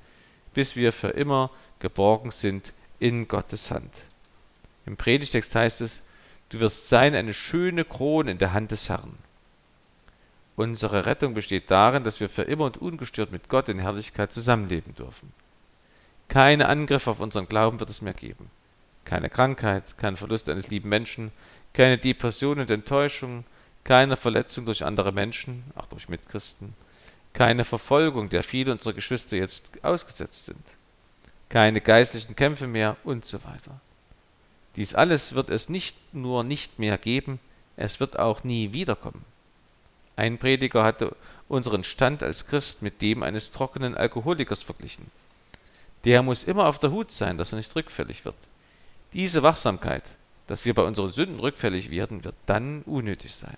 bis 0.53 0.75
wir 0.75 0.93
für 0.93 1.09
immer 1.09 1.51
geborgen 1.79 2.31
sind 2.31 2.71
in 2.99 3.27
Gottes 3.27 3.71
Hand. 3.71 3.91
Im 4.85 4.95
Predigtext 4.95 5.53
heißt 5.53 5.81
es, 5.81 6.03
du 6.49 6.61
wirst 6.61 6.87
sein 6.87 7.13
eine 7.13 7.33
schöne 7.33 7.83
Krone 7.83 8.31
in 8.31 8.37
der 8.37 8.53
Hand 8.53 8.71
des 8.71 8.87
Herrn. 8.87 9.17
Unsere 10.55 11.05
Rettung 11.05 11.33
besteht 11.33 11.69
darin, 11.69 12.03
dass 12.03 12.19
wir 12.19 12.29
für 12.29 12.43
immer 12.43 12.65
und 12.65 12.77
ungestört 12.77 13.31
mit 13.31 13.49
Gott 13.49 13.67
in 13.67 13.79
Herrlichkeit 13.79 14.31
zusammenleben 14.31 14.95
dürfen. 14.95 15.33
Keine 16.29 16.67
Angriffe 16.69 17.11
auf 17.11 17.19
unseren 17.19 17.47
Glauben 17.47 17.79
wird 17.79 17.89
es 17.89 18.01
mehr 18.01 18.13
geben. 18.13 18.49
Keine 19.03 19.29
Krankheit, 19.29 19.97
kein 19.97 20.17
Verlust 20.17 20.49
eines 20.49 20.69
lieben 20.69 20.89
Menschen, 20.89 21.31
keine 21.73 21.97
Depression 21.97 22.59
und 22.59 22.69
Enttäuschung, 22.69 23.43
keine 23.83 24.15
Verletzung 24.15 24.65
durch 24.65 24.83
andere 24.83 25.11
Menschen, 25.11 25.63
auch 25.75 25.85
durch 25.85 26.09
Mitchristen, 26.09 26.73
keine 27.33 27.65
Verfolgung, 27.65 28.29
der 28.29 28.41
viele 28.41 28.71
unserer 28.71 28.93
Geschwister 28.93 29.37
jetzt 29.37 29.83
ausgesetzt 29.83 30.45
sind, 30.45 30.63
keine 31.49 31.81
geistlichen 31.81 32.35
Kämpfe 32.35 32.65
mehr 32.65 32.95
und 33.03 33.25
so 33.25 33.43
weiter. 33.43 33.79
Dies 34.77 34.95
alles 34.95 35.35
wird 35.35 35.49
es 35.49 35.69
nicht 35.69 35.95
nur 36.13 36.43
nicht 36.43 36.79
mehr 36.79 36.97
geben, 36.97 37.39
es 37.77 37.99
wird 37.99 38.17
auch 38.17 38.43
nie 38.43 38.73
wiederkommen. 38.73 39.23
Ein 40.15 40.37
Prediger 40.37 40.83
hatte 40.83 41.15
unseren 41.47 41.83
Stand 41.83 42.23
als 42.23 42.47
Christ 42.47 42.81
mit 42.81 43.01
dem 43.01 43.23
eines 43.23 43.51
trockenen 43.51 43.95
Alkoholikers 43.95 44.63
verglichen. 44.63 45.11
Der 46.05 46.21
muss 46.21 46.43
immer 46.43 46.67
auf 46.67 46.79
der 46.79 46.91
Hut 46.91 47.11
sein, 47.11 47.37
dass 47.37 47.51
er 47.51 47.57
nicht 47.57 47.75
rückfällig 47.75 48.25
wird. 48.25 48.35
Diese 49.13 49.43
Wachsamkeit, 49.43 50.03
dass 50.47 50.65
wir 50.65 50.73
bei 50.73 50.83
unseren 50.83 51.09
Sünden 51.09 51.39
rückfällig 51.39 51.89
werden, 51.89 52.23
wird 52.23 52.35
dann 52.45 52.83
unnötig 52.83 53.33
sein. 53.33 53.57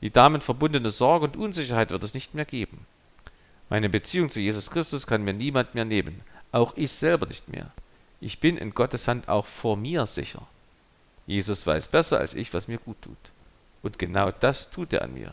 Die 0.00 0.10
damit 0.10 0.44
verbundene 0.44 0.90
Sorge 0.90 1.26
und 1.26 1.36
Unsicherheit 1.36 1.90
wird 1.90 2.04
es 2.04 2.14
nicht 2.14 2.34
mehr 2.34 2.44
geben. 2.44 2.86
Meine 3.68 3.88
Beziehung 3.88 4.30
zu 4.30 4.40
Jesus 4.40 4.70
Christus 4.70 5.06
kann 5.06 5.24
mir 5.24 5.34
niemand 5.34 5.74
mehr 5.74 5.84
nehmen, 5.84 6.20
auch 6.52 6.76
ich 6.76 6.92
selber 6.92 7.26
nicht 7.26 7.48
mehr. 7.48 7.70
Ich 8.20 8.38
bin 8.38 8.56
in 8.56 8.74
Gottes 8.74 9.08
Hand 9.08 9.28
auch 9.28 9.46
vor 9.46 9.76
mir 9.76 10.06
sicher. 10.06 10.46
Jesus 11.26 11.66
weiß 11.66 11.88
besser 11.88 12.18
als 12.18 12.34
ich, 12.34 12.54
was 12.54 12.68
mir 12.68 12.78
gut 12.78 13.00
tut. 13.02 13.16
Und 13.82 13.98
genau 13.98 14.30
das 14.30 14.70
tut 14.70 14.92
er 14.92 15.02
an 15.02 15.14
mir. 15.14 15.32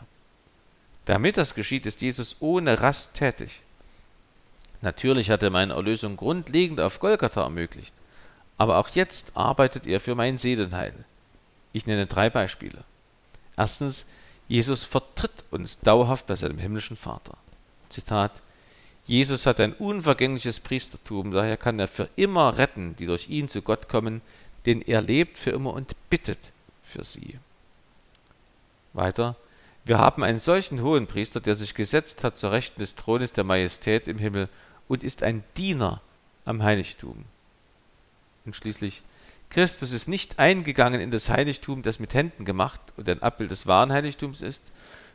Damit 1.06 1.38
das 1.38 1.54
geschieht, 1.54 1.86
ist 1.86 2.02
Jesus 2.02 2.38
ohne 2.40 2.82
Rast 2.82 3.14
tätig. 3.14 3.62
Natürlich 4.82 5.30
hat 5.30 5.44
er 5.44 5.50
meine 5.50 5.74
Erlösung 5.74 6.18
grundlegend 6.18 6.82
auf 6.82 7.00
Golgatha 7.00 7.44
ermöglicht, 7.44 7.94
aber 8.58 8.78
auch 8.78 8.90
jetzt 8.90 9.36
arbeitet 9.36 9.88
er 9.88 10.00
für 10.00 10.16
mein 10.16 10.38
Seelenheil. 10.38 10.94
Ich 11.74 11.86
nenne 11.86 12.06
drei 12.06 12.30
Beispiele. 12.30 12.84
Erstens, 13.58 14.06
Jesus 14.48 14.84
vertritt 14.84 15.44
uns 15.52 15.80
dauerhaft 15.80 16.28
bei 16.28 16.36
seinem 16.36 16.58
himmlischen 16.58 16.98
Vater. 16.98 17.38
Zitat 17.90 18.42
Jesus 19.08 19.46
hat 19.46 19.60
ein 19.60 19.74
unvergängliches 19.74 20.60
Priestertum, 20.60 21.32
daher 21.32 21.58
kann 21.58 21.80
er 21.80 21.88
für 21.88 22.10
immer 22.16 22.58
retten, 22.58 22.96
die 22.96 23.06
durch 23.06 23.30
ihn 23.30 23.48
zu 23.50 23.62
Gott 23.62 23.88
kommen, 23.88 24.22
denn 24.66 24.82
er 24.82 25.02
lebt 25.02 25.38
für 25.38 25.52
immer 25.52 25.74
und 25.74 25.96
bittet 26.10 26.52
für 26.84 27.04
sie. 27.04 27.38
Weiter, 28.94 29.36
wir 29.86 30.00
haben 30.00 30.24
einen 30.24 30.40
solchen 30.40 30.82
hohen 30.82 31.06
Priester, 31.06 31.40
der 31.40 31.56
sich 31.56 31.76
gesetzt 31.76 32.24
hat 32.24 32.38
zur 32.38 32.52
Rechten 32.52 32.82
des 32.82 32.96
Thrones 32.96 33.34
der 33.34 33.44
Majestät 33.44 34.08
im 34.08 34.18
Himmel 34.18 34.50
und 34.88 35.04
ist 35.04 35.22
ein 35.22 35.44
Diener 35.58 36.02
am 36.44 36.64
Heiligtum. 36.64 37.24
Und 38.46 38.56
schließlich, 38.56 39.04
Christus 39.52 39.92
ist 39.92 40.08
nicht 40.08 40.40
eingegangen 40.40 41.00
in 41.00 41.12
das 41.12 41.30
Heiligtum, 41.30 41.84
das 41.84 42.00
mit 42.00 42.16
Händen 42.16 42.46
gemacht 42.46 42.82
und 42.98 43.08
ein 43.08 43.22
Abbild 43.22 43.52
des 43.52 43.68
wahren 43.68 43.94
Heiligtums 43.94 44.42
ist, 44.42 44.72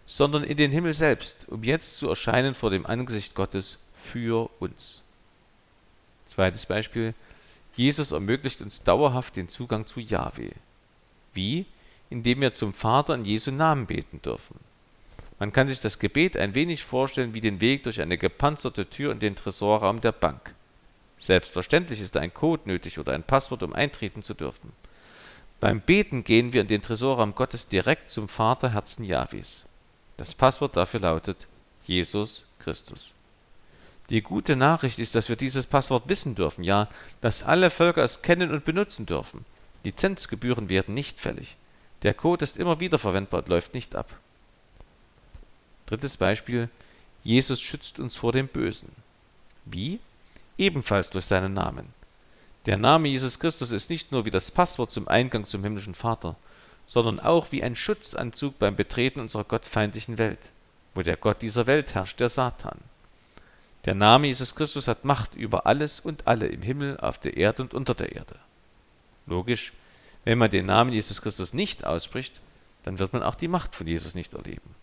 sondern 0.06 0.44
in 0.44 0.56
den 0.56 0.70
Himmel 0.70 0.92
selbst, 0.92 1.48
um 1.48 1.64
jetzt 1.64 1.98
zu 1.98 2.08
erscheinen 2.08 2.54
vor 2.54 2.70
dem 2.70 2.86
Angesicht 2.86 3.34
Gottes 3.34 3.78
für 3.94 4.50
uns. 4.60 5.02
Zweites 6.28 6.66
Beispiel. 6.66 7.14
Jesus 7.76 8.12
ermöglicht 8.12 8.62
uns 8.62 8.82
dauerhaft 8.82 9.36
den 9.36 9.48
Zugang 9.48 9.86
zu 9.86 10.00
Jahwe. 10.00 10.50
Wie? 11.34 11.66
Indem 12.10 12.40
wir 12.40 12.52
zum 12.52 12.74
Vater 12.74 13.14
in 13.14 13.24
Jesu 13.24 13.50
Namen 13.50 13.86
beten 13.86 14.20
dürfen. 14.20 14.56
Man 15.38 15.52
kann 15.52 15.68
sich 15.68 15.80
das 15.80 15.98
Gebet 15.98 16.36
ein 16.36 16.54
wenig 16.54 16.84
vorstellen 16.84 17.32
wie 17.32 17.40
den 17.40 17.60
Weg 17.62 17.84
durch 17.84 18.02
eine 18.02 18.18
gepanzerte 18.18 18.90
Tür 18.90 19.12
in 19.12 19.20
den 19.20 19.36
Tresorraum 19.36 20.00
der 20.00 20.12
Bank. 20.12 20.54
Selbstverständlich 21.18 22.00
ist 22.00 22.16
ein 22.16 22.34
Code 22.34 22.62
nötig 22.66 22.98
oder 22.98 23.14
ein 23.14 23.22
Passwort, 23.22 23.62
um 23.62 23.72
eintreten 23.72 24.22
zu 24.22 24.34
dürfen. 24.34 24.72
Beim 25.60 25.80
Beten 25.80 26.24
gehen 26.24 26.52
wir 26.52 26.60
in 26.62 26.68
den 26.68 26.82
Tresorraum 26.82 27.34
Gottes 27.34 27.68
direkt 27.68 28.10
zum 28.10 28.28
Vaterherzen 28.28 29.04
Jahwes. 29.04 29.64
Das 30.16 30.34
Passwort 30.34 30.76
dafür 30.76 31.00
lautet 31.00 31.48
Jesus 31.86 32.46
Christus. 32.58 33.14
Die 34.10 34.22
gute 34.22 34.56
Nachricht 34.56 34.98
ist, 34.98 35.14
dass 35.14 35.28
wir 35.28 35.36
dieses 35.36 35.66
Passwort 35.66 36.08
wissen 36.08 36.34
dürfen, 36.34 36.64
ja, 36.64 36.88
dass 37.20 37.42
alle 37.42 37.70
Völker 37.70 38.02
es 38.02 38.22
kennen 38.22 38.50
und 38.50 38.64
benutzen 38.64 39.06
dürfen. 39.06 39.44
Lizenzgebühren 39.84 40.68
werden 40.68 40.94
nicht 40.94 41.20
fällig. 41.20 41.56
Der 42.02 42.14
Code 42.14 42.44
ist 42.44 42.56
immer 42.56 42.80
wieder 42.80 42.98
verwendbar 42.98 43.40
und 43.40 43.48
läuft 43.48 43.74
nicht 43.74 43.94
ab. 43.94 44.08
Drittes 45.86 46.16
Beispiel. 46.16 46.68
Jesus 47.22 47.60
schützt 47.60 47.98
uns 47.98 48.16
vor 48.16 48.32
dem 48.32 48.48
Bösen. 48.48 48.92
Wie? 49.66 50.00
Ebenfalls 50.56 51.10
durch 51.10 51.26
seinen 51.26 51.54
Namen. 51.54 51.92
Der 52.66 52.76
Name 52.76 53.08
Jesus 53.08 53.38
Christus 53.38 53.72
ist 53.72 53.90
nicht 53.90 54.12
nur 54.12 54.24
wie 54.24 54.30
das 54.30 54.50
Passwort 54.50 54.90
zum 54.90 55.08
Eingang 55.08 55.44
zum 55.44 55.62
himmlischen 55.62 55.94
Vater, 55.94 56.36
sondern 56.84 57.20
auch 57.20 57.52
wie 57.52 57.62
ein 57.62 57.76
Schutzanzug 57.76 58.58
beim 58.58 58.76
Betreten 58.76 59.20
unserer 59.20 59.44
gottfeindlichen 59.44 60.18
Welt, 60.18 60.38
wo 60.94 61.02
der 61.02 61.16
Gott 61.16 61.42
dieser 61.42 61.66
Welt 61.66 61.94
herrscht, 61.94 62.20
der 62.20 62.28
Satan. 62.28 62.78
Der 63.86 63.94
Name 63.94 64.26
Jesus 64.26 64.54
Christus 64.54 64.88
hat 64.88 65.04
Macht 65.04 65.34
über 65.34 65.66
alles 65.66 66.00
und 66.00 66.26
alle 66.26 66.46
im 66.46 66.62
Himmel, 66.62 66.98
auf 67.00 67.18
der 67.18 67.36
Erde 67.36 67.62
und 67.62 67.72
unter 67.72 67.94
der 67.94 68.14
Erde. 68.14 68.36
Logisch, 69.26 69.72
wenn 70.24 70.38
man 70.38 70.50
den 70.50 70.66
Namen 70.66 70.92
Jesus 70.92 71.22
Christus 71.22 71.54
nicht 71.54 71.84
ausspricht, 71.84 72.40
dann 72.82 72.98
wird 72.98 73.12
man 73.12 73.22
auch 73.22 73.34
die 73.34 73.48
Macht 73.48 73.74
von 73.74 73.86
Jesus 73.86 74.14
nicht 74.14 74.34
erleben. 74.34 74.74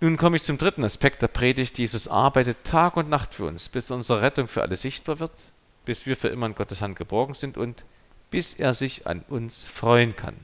Nun 0.00 0.16
komme 0.18 0.36
ich 0.36 0.42
zum 0.42 0.58
dritten 0.58 0.84
Aspekt 0.84 1.22
der 1.22 1.28
Predigt. 1.28 1.78
Jesus 1.78 2.06
arbeitet 2.06 2.64
Tag 2.64 2.96
und 2.96 3.08
Nacht 3.08 3.32
für 3.32 3.46
uns, 3.46 3.68
bis 3.68 3.90
unsere 3.90 4.20
Rettung 4.20 4.46
für 4.46 4.62
alle 4.62 4.76
sichtbar 4.76 5.20
wird, 5.20 5.32
bis 5.86 6.04
wir 6.04 6.16
für 6.16 6.28
immer 6.28 6.46
in 6.46 6.54
Gottes 6.54 6.82
Hand 6.82 6.96
geborgen 6.96 7.34
sind 7.34 7.56
und 7.56 7.84
bis 8.30 8.54
er 8.54 8.74
sich 8.74 9.06
an 9.06 9.24
uns 9.28 9.66
freuen 9.66 10.14
kann. 10.14 10.36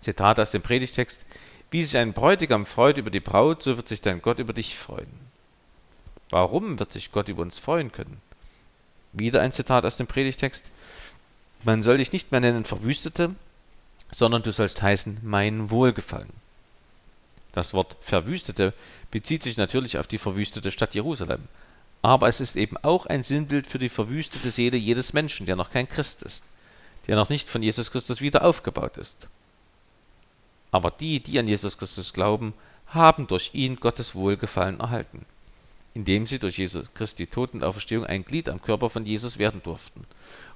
Zitat 0.00 0.38
aus 0.38 0.50
dem 0.50 0.60
Predigtext: 0.60 1.24
Wie 1.70 1.82
sich 1.82 1.96
ein 1.96 2.12
Bräutigam 2.12 2.66
freut 2.66 2.98
über 2.98 3.10
die 3.10 3.20
Braut, 3.20 3.62
so 3.62 3.76
wird 3.76 3.88
sich 3.88 4.02
dein 4.02 4.20
Gott 4.20 4.40
über 4.40 4.52
dich 4.52 4.76
freuen. 4.76 5.08
Warum 6.28 6.78
wird 6.78 6.92
sich 6.92 7.12
Gott 7.12 7.28
über 7.28 7.40
uns 7.40 7.58
freuen 7.58 7.92
können? 7.92 8.20
Wieder 9.14 9.40
ein 9.40 9.52
Zitat 9.52 9.86
aus 9.86 9.96
dem 9.96 10.06
Predigtext: 10.06 10.66
man 11.64 11.82
soll 11.82 11.98
dich 11.98 12.12
nicht 12.12 12.30
mehr 12.30 12.40
nennen 12.40 12.64
Verwüstete, 12.64 13.34
sondern 14.10 14.42
du 14.42 14.52
sollst 14.52 14.82
heißen 14.82 15.18
mein 15.22 15.70
Wohlgefallen. 15.70 16.32
Das 17.52 17.74
Wort 17.74 17.96
Verwüstete 18.00 18.72
bezieht 19.10 19.42
sich 19.42 19.56
natürlich 19.56 19.98
auf 19.98 20.06
die 20.06 20.18
verwüstete 20.18 20.70
Stadt 20.70 20.94
Jerusalem, 20.94 21.42
aber 22.02 22.28
es 22.28 22.40
ist 22.40 22.56
eben 22.56 22.76
auch 22.78 23.06
ein 23.06 23.24
Sinnbild 23.24 23.66
für 23.66 23.78
die 23.78 23.88
verwüstete 23.88 24.50
Seele 24.50 24.76
jedes 24.76 25.12
Menschen, 25.12 25.46
der 25.46 25.56
noch 25.56 25.70
kein 25.70 25.88
Christ 25.88 26.22
ist, 26.22 26.44
der 27.06 27.16
noch 27.16 27.28
nicht 27.28 27.48
von 27.48 27.62
Jesus 27.62 27.90
Christus 27.90 28.20
wieder 28.20 28.44
aufgebaut 28.44 28.96
ist. 28.96 29.28
Aber 30.70 30.90
die, 30.90 31.20
die 31.20 31.38
an 31.38 31.48
Jesus 31.48 31.78
Christus 31.78 32.12
glauben, 32.12 32.54
haben 32.86 33.26
durch 33.26 33.50
ihn 33.54 33.76
Gottes 33.76 34.14
Wohlgefallen 34.14 34.80
erhalten, 34.80 35.26
indem 35.98 36.28
sie 36.28 36.38
durch 36.38 36.58
Jesus 36.58 36.94
Christi 36.94 37.26
Totenauferstehung 37.26 38.06
ein 38.06 38.24
Glied 38.24 38.48
am 38.48 38.62
Körper 38.62 38.88
von 38.88 39.04
Jesus 39.04 39.36
werden 39.36 39.60
durften. 39.64 40.04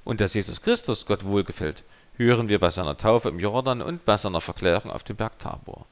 Und 0.04 0.20
dass 0.20 0.34
Jesus 0.34 0.62
Christus 0.62 1.04
Gott 1.04 1.24
wohlgefällt, 1.24 1.82
hören 2.16 2.48
wir 2.48 2.60
bei 2.60 2.70
seiner 2.70 2.96
Taufe 2.96 3.28
im 3.28 3.40
Jordan 3.40 3.82
und 3.82 4.04
bei 4.04 4.16
seiner 4.16 4.40
Verklärung 4.40 4.92
auf 4.92 5.02
dem 5.02 5.16
Berg 5.16 5.40
Tabor. 5.40 5.84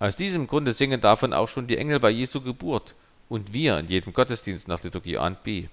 Aus 0.00 0.16
diesem 0.16 0.48
Grunde 0.48 0.72
singen 0.72 1.00
davon 1.00 1.32
auch 1.32 1.46
schon 1.46 1.68
die 1.68 1.76
Engel 1.76 2.00
bei 2.00 2.10
Jesu 2.10 2.40
Geburt 2.40 2.96
und 3.28 3.54
wir 3.54 3.78
in 3.78 3.86
jedem 3.86 4.12
Gottesdienst 4.12 4.66
nach 4.66 4.82
Liturgie 4.82 5.18
A 5.18 5.28
und 5.28 5.44
B. 5.44 5.68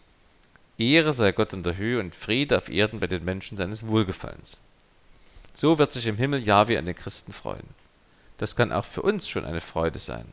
Ehre 0.78 1.14
sei 1.14 1.32
Gott 1.32 1.54
in 1.54 1.64
der 1.64 1.78
Höhe 1.78 2.00
und 2.00 2.14
Friede 2.14 2.60
auf 2.60 2.70
Erden 2.70 3.00
bei 3.00 3.08
den 3.08 3.26
Menschen 3.26 3.58
seines 3.58 3.88
Wohlgefallens. 3.88 4.62
So 5.56 5.80
wird 5.80 5.92
sich 5.94 6.06
im 6.06 6.18
Himmel 6.18 6.44
Jahwe 6.44 6.78
an 6.78 6.86
den 6.86 6.94
Christen 6.94 7.32
freuen. 7.32 7.70
Das 8.38 8.56
kann 8.56 8.72
auch 8.72 8.86
für 8.86 9.02
uns 9.02 9.28
schon 9.28 9.46
eine 9.46 9.62
Freude 9.62 9.98
sein. 9.98 10.26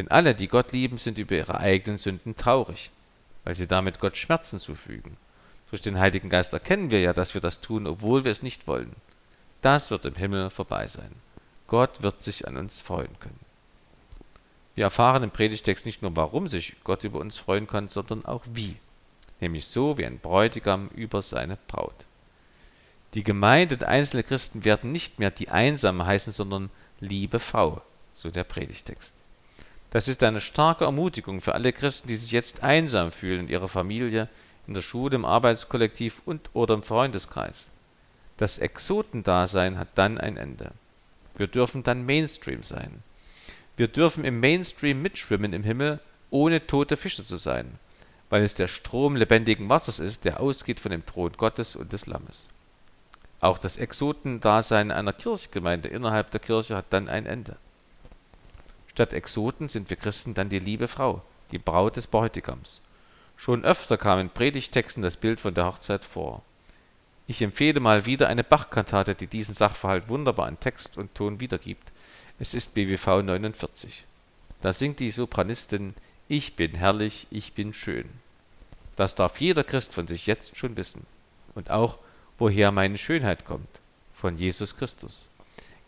Denn 0.00 0.10
alle, 0.10 0.34
die 0.34 0.48
Gott 0.48 0.72
lieben, 0.72 0.96
sind 0.96 1.18
über 1.18 1.34
ihre 1.34 1.60
eigenen 1.60 1.98
Sünden 1.98 2.34
traurig, 2.34 2.90
weil 3.44 3.54
sie 3.54 3.66
damit 3.66 4.00
Gott 4.00 4.16
Schmerzen 4.16 4.58
zufügen. 4.58 5.18
Durch 5.68 5.82
den 5.82 5.98
Heiligen 5.98 6.30
Geist 6.30 6.54
erkennen 6.54 6.90
wir 6.90 7.02
ja, 7.02 7.12
dass 7.12 7.34
wir 7.34 7.42
das 7.42 7.60
tun, 7.60 7.86
obwohl 7.86 8.24
wir 8.24 8.32
es 8.32 8.42
nicht 8.42 8.66
wollen. 8.66 8.96
Das 9.60 9.90
wird 9.90 10.06
im 10.06 10.14
Himmel 10.14 10.48
vorbei 10.48 10.88
sein. 10.88 11.10
Gott 11.66 12.00
wird 12.02 12.22
sich 12.22 12.48
an 12.48 12.56
uns 12.56 12.80
freuen 12.80 13.14
können. 13.20 13.40
Wir 14.74 14.84
erfahren 14.84 15.22
im 15.22 15.32
Predigtext 15.32 15.84
nicht 15.84 16.00
nur, 16.00 16.16
warum 16.16 16.48
sich 16.48 16.76
Gott 16.82 17.04
über 17.04 17.18
uns 17.18 17.36
freuen 17.36 17.66
kann, 17.66 17.88
sondern 17.88 18.24
auch 18.24 18.44
wie. 18.54 18.76
Nämlich 19.38 19.66
so 19.66 19.98
wie 19.98 20.06
ein 20.06 20.18
Bräutigam 20.18 20.88
über 20.94 21.20
seine 21.20 21.58
Braut. 21.68 22.06
Die 23.12 23.22
Gemeinde 23.22 23.74
und 23.74 23.84
einzelne 23.84 24.22
Christen 24.22 24.64
werden 24.64 24.92
nicht 24.92 25.18
mehr 25.18 25.30
die 25.30 25.50
Einsame 25.50 26.06
heißen, 26.06 26.32
sondern 26.32 26.70
liebe 27.00 27.38
Frau, 27.38 27.82
so 28.14 28.30
der 28.30 28.44
Predigtext. 28.44 29.19
Das 29.90 30.06
ist 30.06 30.22
eine 30.22 30.40
starke 30.40 30.84
Ermutigung 30.84 31.40
für 31.40 31.54
alle 31.54 31.72
Christen, 31.72 32.08
die 32.08 32.16
sich 32.16 32.30
jetzt 32.30 32.62
einsam 32.62 33.10
fühlen 33.10 33.40
in 33.40 33.48
ihrer 33.48 33.68
Familie, 33.68 34.28
in 34.68 34.74
der 34.74 34.82
Schule, 34.82 35.16
im 35.16 35.24
Arbeitskollektiv 35.24 36.22
und 36.24 36.50
oder 36.52 36.74
im 36.74 36.84
Freundeskreis. 36.84 37.70
Das 38.36 38.58
Exotendasein 38.58 39.78
hat 39.78 39.88
dann 39.96 40.18
ein 40.18 40.36
Ende. 40.36 40.70
Wir 41.36 41.48
dürfen 41.48 41.82
dann 41.82 42.06
Mainstream 42.06 42.62
sein. 42.62 43.02
Wir 43.76 43.88
dürfen 43.88 44.24
im 44.24 44.40
Mainstream 44.40 45.02
mitschwimmen 45.02 45.52
im 45.52 45.64
Himmel, 45.64 45.98
ohne 46.30 46.66
tote 46.66 46.96
Fische 46.96 47.24
zu 47.24 47.36
sein, 47.36 47.78
weil 48.28 48.42
es 48.42 48.54
der 48.54 48.68
Strom 48.68 49.16
lebendigen 49.16 49.68
Wassers 49.68 49.98
ist, 49.98 50.24
der 50.24 50.38
ausgeht 50.38 50.78
von 50.78 50.92
dem 50.92 51.04
Thron 51.04 51.32
Gottes 51.32 51.74
und 51.74 51.92
des 51.92 52.06
Lammes. 52.06 52.46
Auch 53.40 53.58
das 53.58 53.76
Exotendasein 53.76 54.92
einer 54.92 55.12
Kirchgemeinde 55.12 55.88
innerhalb 55.88 56.30
der 56.30 56.40
Kirche 56.40 56.76
hat 56.76 56.86
dann 56.90 57.08
ein 57.08 57.26
Ende. 57.26 57.56
Statt 59.00 59.14
Exoten 59.14 59.68
sind 59.70 59.88
wir 59.88 59.96
Christen 59.96 60.34
dann 60.34 60.50
die 60.50 60.58
liebe 60.58 60.86
Frau, 60.86 61.22
die 61.52 61.58
Braut 61.58 61.96
des 61.96 62.06
Bräutigams. 62.06 62.82
Schon 63.34 63.64
öfter 63.64 63.96
kam 63.96 64.18
in 64.18 64.28
Predigtexten 64.28 65.02
das 65.02 65.16
Bild 65.16 65.40
von 65.40 65.54
der 65.54 65.64
Hochzeit 65.64 66.04
vor. 66.04 66.42
Ich 67.26 67.40
empfehle 67.40 67.80
mal 67.80 68.04
wieder 68.04 68.28
eine 68.28 68.44
Bachkantate, 68.44 69.14
die 69.14 69.26
diesen 69.26 69.54
Sachverhalt 69.54 70.10
wunderbar 70.10 70.50
in 70.50 70.60
Text 70.60 70.98
und 70.98 71.14
Ton 71.14 71.40
wiedergibt. 71.40 71.90
Es 72.38 72.52
ist 72.52 72.74
BWV 72.74 73.22
49. 73.22 74.04
Da 74.60 74.74
singt 74.74 75.00
die 75.00 75.10
Sopranistin 75.10 75.94
Ich 76.28 76.54
bin 76.54 76.74
herrlich, 76.74 77.26
ich 77.30 77.54
bin 77.54 77.72
schön. 77.72 78.04
Das 78.96 79.14
darf 79.14 79.40
jeder 79.40 79.64
Christ 79.64 79.94
von 79.94 80.08
sich 80.08 80.26
jetzt 80.26 80.58
schon 80.58 80.76
wissen. 80.76 81.06
Und 81.54 81.70
auch 81.70 81.96
woher 82.36 82.70
meine 82.70 82.98
Schönheit 82.98 83.46
kommt, 83.46 83.80
von 84.12 84.36
Jesus 84.36 84.76
Christus. 84.76 85.24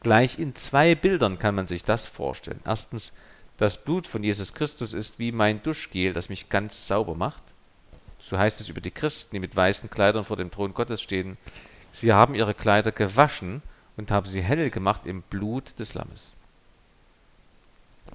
Gleich 0.02 0.38
in 0.38 0.56
zwei 0.56 0.94
Bildern 0.96 1.38
kann 1.38 1.54
man 1.54 1.68
sich 1.68 1.84
das 1.84 2.06
vorstellen. 2.06 2.60
Erstens, 2.64 3.12
das 3.56 3.82
Blut 3.82 4.08
von 4.08 4.24
Jesus 4.24 4.52
Christus 4.52 4.92
ist 4.92 5.20
wie 5.20 5.30
mein 5.30 5.62
Duschgel, 5.62 6.12
das 6.12 6.28
mich 6.28 6.48
ganz 6.48 6.88
sauber 6.88 7.14
macht. 7.14 7.42
So 8.18 8.36
heißt 8.36 8.60
es 8.60 8.68
über 8.68 8.80
die 8.80 8.90
Christen, 8.90 9.36
die 9.36 9.40
mit 9.40 9.54
weißen 9.54 9.90
Kleidern 9.90 10.24
vor 10.24 10.36
dem 10.36 10.50
Thron 10.50 10.74
Gottes 10.74 11.02
stehen. 11.02 11.36
Sie 11.92 12.12
haben 12.12 12.34
ihre 12.34 12.54
Kleider 12.54 12.90
gewaschen 12.90 13.62
und 13.96 14.10
haben 14.10 14.26
sie 14.26 14.42
hell 14.42 14.70
gemacht 14.70 15.02
im 15.04 15.22
Blut 15.22 15.78
des 15.78 15.94
Lammes. 15.94 16.32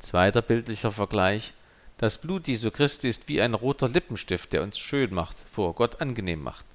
Zweiter 0.01 0.41
bildlicher 0.41 0.91
Vergleich. 0.91 1.53
Das 1.97 2.17
Blut 2.17 2.47
Jesu 2.47 2.69
Christi 2.69 3.07
ist 3.07 3.29
wie 3.29 3.41
ein 3.41 3.53
roter 3.53 3.87
Lippenstift, 3.87 4.51
der 4.51 4.63
uns 4.63 4.77
schön 4.77 5.13
macht, 5.13 5.37
vor 5.49 5.73
Gott 5.73 6.01
angenehm 6.01 6.43
macht. 6.43 6.65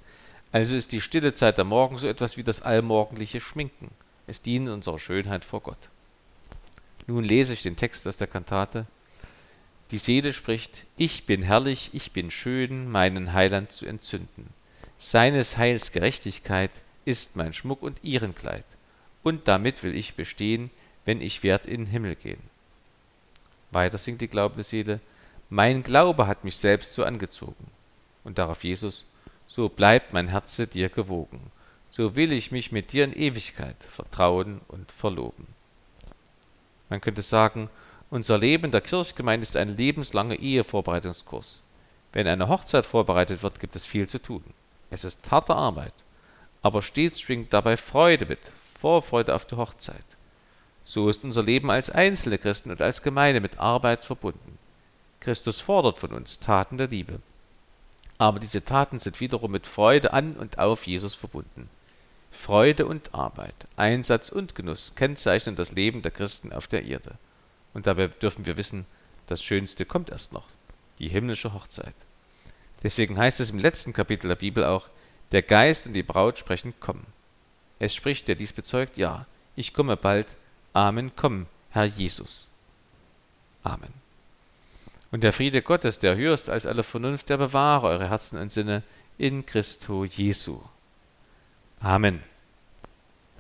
Also 0.53 0.75
ist 0.75 0.93
die 0.93 1.01
stille 1.01 1.35
Zeit 1.35 1.59
am 1.59 1.69
Morgen 1.69 1.99
so 1.99 2.09
etwas 2.09 2.37
wie 2.37 2.45
das 2.45 2.63
allmorgendliche 2.63 3.41
Schminken. 3.41 3.91
Es 4.27 4.43
dient 4.43 4.69
unserer 4.69 4.99
Schönheit 4.99 5.45
vor 5.45 5.61
Gott. 5.61 5.89
Nun 7.07 7.25
lese 7.25 7.53
ich 7.53 7.63
den 7.63 7.77
Text 7.77 8.07
aus 8.07 8.17
der 8.17 8.29
Kantate. 8.29 8.87
Die 9.91 9.99
Seele 9.99 10.33
spricht, 10.33 10.87
ich 10.97 11.27
bin 11.27 11.43
herrlich, 11.43 11.91
ich 11.93 12.13
bin 12.13 12.31
schön, 12.31 12.91
meinen 12.91 13.33
Heiland 13.33 13.73
zu 13.73 13.87
entzünden. 13.87 14.49
Seines 14.99 15.57
Heils 15.57 15.93
Gerechtigkeit 15.93 16.71
ist 17.05 17.37
mein 17.37 17.53
Schmuck 17.53 17.83
und 17.83 18.03
Ihrenkleid. 18.05 18.65
Und 19.23 19.49
damit 19.49 19.83
will 19.83 19.95
ich 19.95 20.15
bestehen, 20.15 20.71
wenn 21.05 21.21
ich 21.21 21.43
werd 21.43 21.67
in 21.67 21.85
den 21.85 21.87
Himmel 21.87 22.15
gehen. 22.15 22.41
Weiter 23.73 23.99
singt 23.99 24.21
die 24.21 24.29
glaubende 24.29 24.63
Seele, 24.63 25.01
mein 25.51 25.83
Glaube 25.83 26.27
hat 26.27 26.45
mich 26.45 26.57
selbst 26.57 26.95
so 26.95 27.05
angezogen. 27.05 27.67
Und 28.25 28.39
darauf 28.39 28.65
Jesus, 28.65 29.07
so 29.47 29.69
bleibt 29.69 30.13
mein 30.13 30.29
Herze 30.29 30.67
dir 30.67 30.89
gewogen, 30.89 31.41
so 31.93 32.17
will 32.17 32.33
ich 32.33 32.51
mich 32.51 32.73
mit 32.73 32.93
dir 32.93 33.05
in 33.05 33.13
Ewigkeit 33.13 33.77
vertrauen 33.87 34.63
und 34.67 34.91
verloben. 34.91 35.47
Man 36.89 37.03
könnte 37.03 37.21
sagen, 37.21 37.69
unser 38.09 38.39
Leben 38.39 38.71
der 38.71 38.81
Kirchgemeinde 38.81 39.45
ist 39.45 39.57
ein 39.57 39.69
lebenslanger 39.69 40.39
Ehevorbereitungskurs. 40.39 41.61
Wenn 42.15 42.27
eine 42.27 42.49
Hochzeit 42.49 42.87
vorbereitet 42.87 43.43
wird, 43.43 43.61
gibt 43.61 43.77
es 43.77 43.85
viel 43.85 44.09
zu 44.09 44.19
tun. 44.21 44.43
Es 44.89 45.05
ist 45.05 45.31
harte 45.31 45.55
Arbeit, 45.55 45.93
aber 46.63 46.81
stets 46.81 47.21
schwingt 47.21 47.53
dabei 47.53 47.77
Freude 47.77 48.25
mit, 48.25 48.41
Vorfreude 48.81 49.35
auf 49.35 49.45
die 49.45 49.57
Hochzeit. 49.57 50.05
So 50.85 51.11
ist 51.11 51.25
unser 51.25 51.43
Leben 51.43 51.71
als 51.71 51.91
einzelne 51.91 52.39
Christen 52.39 52.71
und 52.71 52.81
als 52.81 53.03
Gemeinde 53.03 53.41
mit 53.41 53.59
Arbeit 53.59 54.05
verbunden. 54.07 54.59
Christus 55.21 55.61
fordert 55.61 55.99
von 55.99 56.13
uns 56.13 56.41
Taten 56.41 56.79
der 56.79 56.89
Liebe 56.89 57.21
aber 58.23 58.39
diese 58.39 58.65
Taten 58.65 59.01
sind 59.01 59.21
wiederum 59.21 59.51
mit 59.51 59.67
Freude 59.67 60.13
an 60.13 60.37
und 60.37 60.61
auf 60.61 60.87
Jesus 60.87 61.17
verbunden. 61.17 61.69
Freude 62.33 62.87
und 62.87 63.15
Arbeit, 63.15 63.55
Einsatz 63.77 64.31
und 64.31 64.55
Genuss 64.55 64.95
kennzeichnen 64.97 65.55
das 65.55 65.73
Leben 65.73 66.03
der 66.03 66.11
Christen 66.11 66.53
auf 66.53 66.67
der 66.67 66.85
Erde. 66.85 67.13
Und 67.75 67.87
dabei 67.87 68.09
dürfen 68.09 68.47
wir 68.47 68.57
wissen, 68.57 68.87
das 69.27 69.45
Schönste 69.45 69.85
kommt 69.85 70.11
erst 70.11 70.33
noch, 70.33 70.47
die 70.99 71.09
himmlische 71.09 71.55
Hochzeit. 71.55 71.95
Deswegen 72.83 73.17
heißt 73.17 73.39
es 73.39 73.51
im 73.51 73.59
letzten 73.59 73.93
Kapitel 73.93 74.29
der 74.29 74.37
Bibel 74.37 74.65
auch, 74.65 74.89
der 75.31 75.43
Geist 75.43 75.87
und 75.87 75.93
die 75.93 76.03
Braut 76.03 76.39
sprechen, 76.39 76.75
komm. 76.81 77.03
Es 77.79 77.95
spricht, 77.95 78.29
der 78.29 78.35
dies 78.35 78.53
bezeugt, 78.53 78.97
ja, 78.97 79.27
ich 79.55 79.75
komme 79.75 79.97
bald. 79.97 80.27
Amen, 80.73 81.13
komm, 81.15 81.47
Herr 81.71 81.85
Jesus. 81.85 82.51
Amen. 83.63 83.93
Und 85.11 85.23
der 85.23 85.33
Friede 85.33 85.63
Gottes, 85.63 85.99
der 85.99 86.17
höher 86.17 86.35
ist 86.35 86.49
als 86.49 86.67
alle 86.67 86.83
Vernunft, 86.83 87.29
der 87.29 87.37
bewahre 87.37 87.89
eure 87.89 88.09
Herzen 88.09 88.39
und 88.39 88.51
Sinne 88.51 88.83
in 89.19 89.45
Christo 89.45 90.05
Jesu. 90.05 90.61
Amen. 91.85 92.23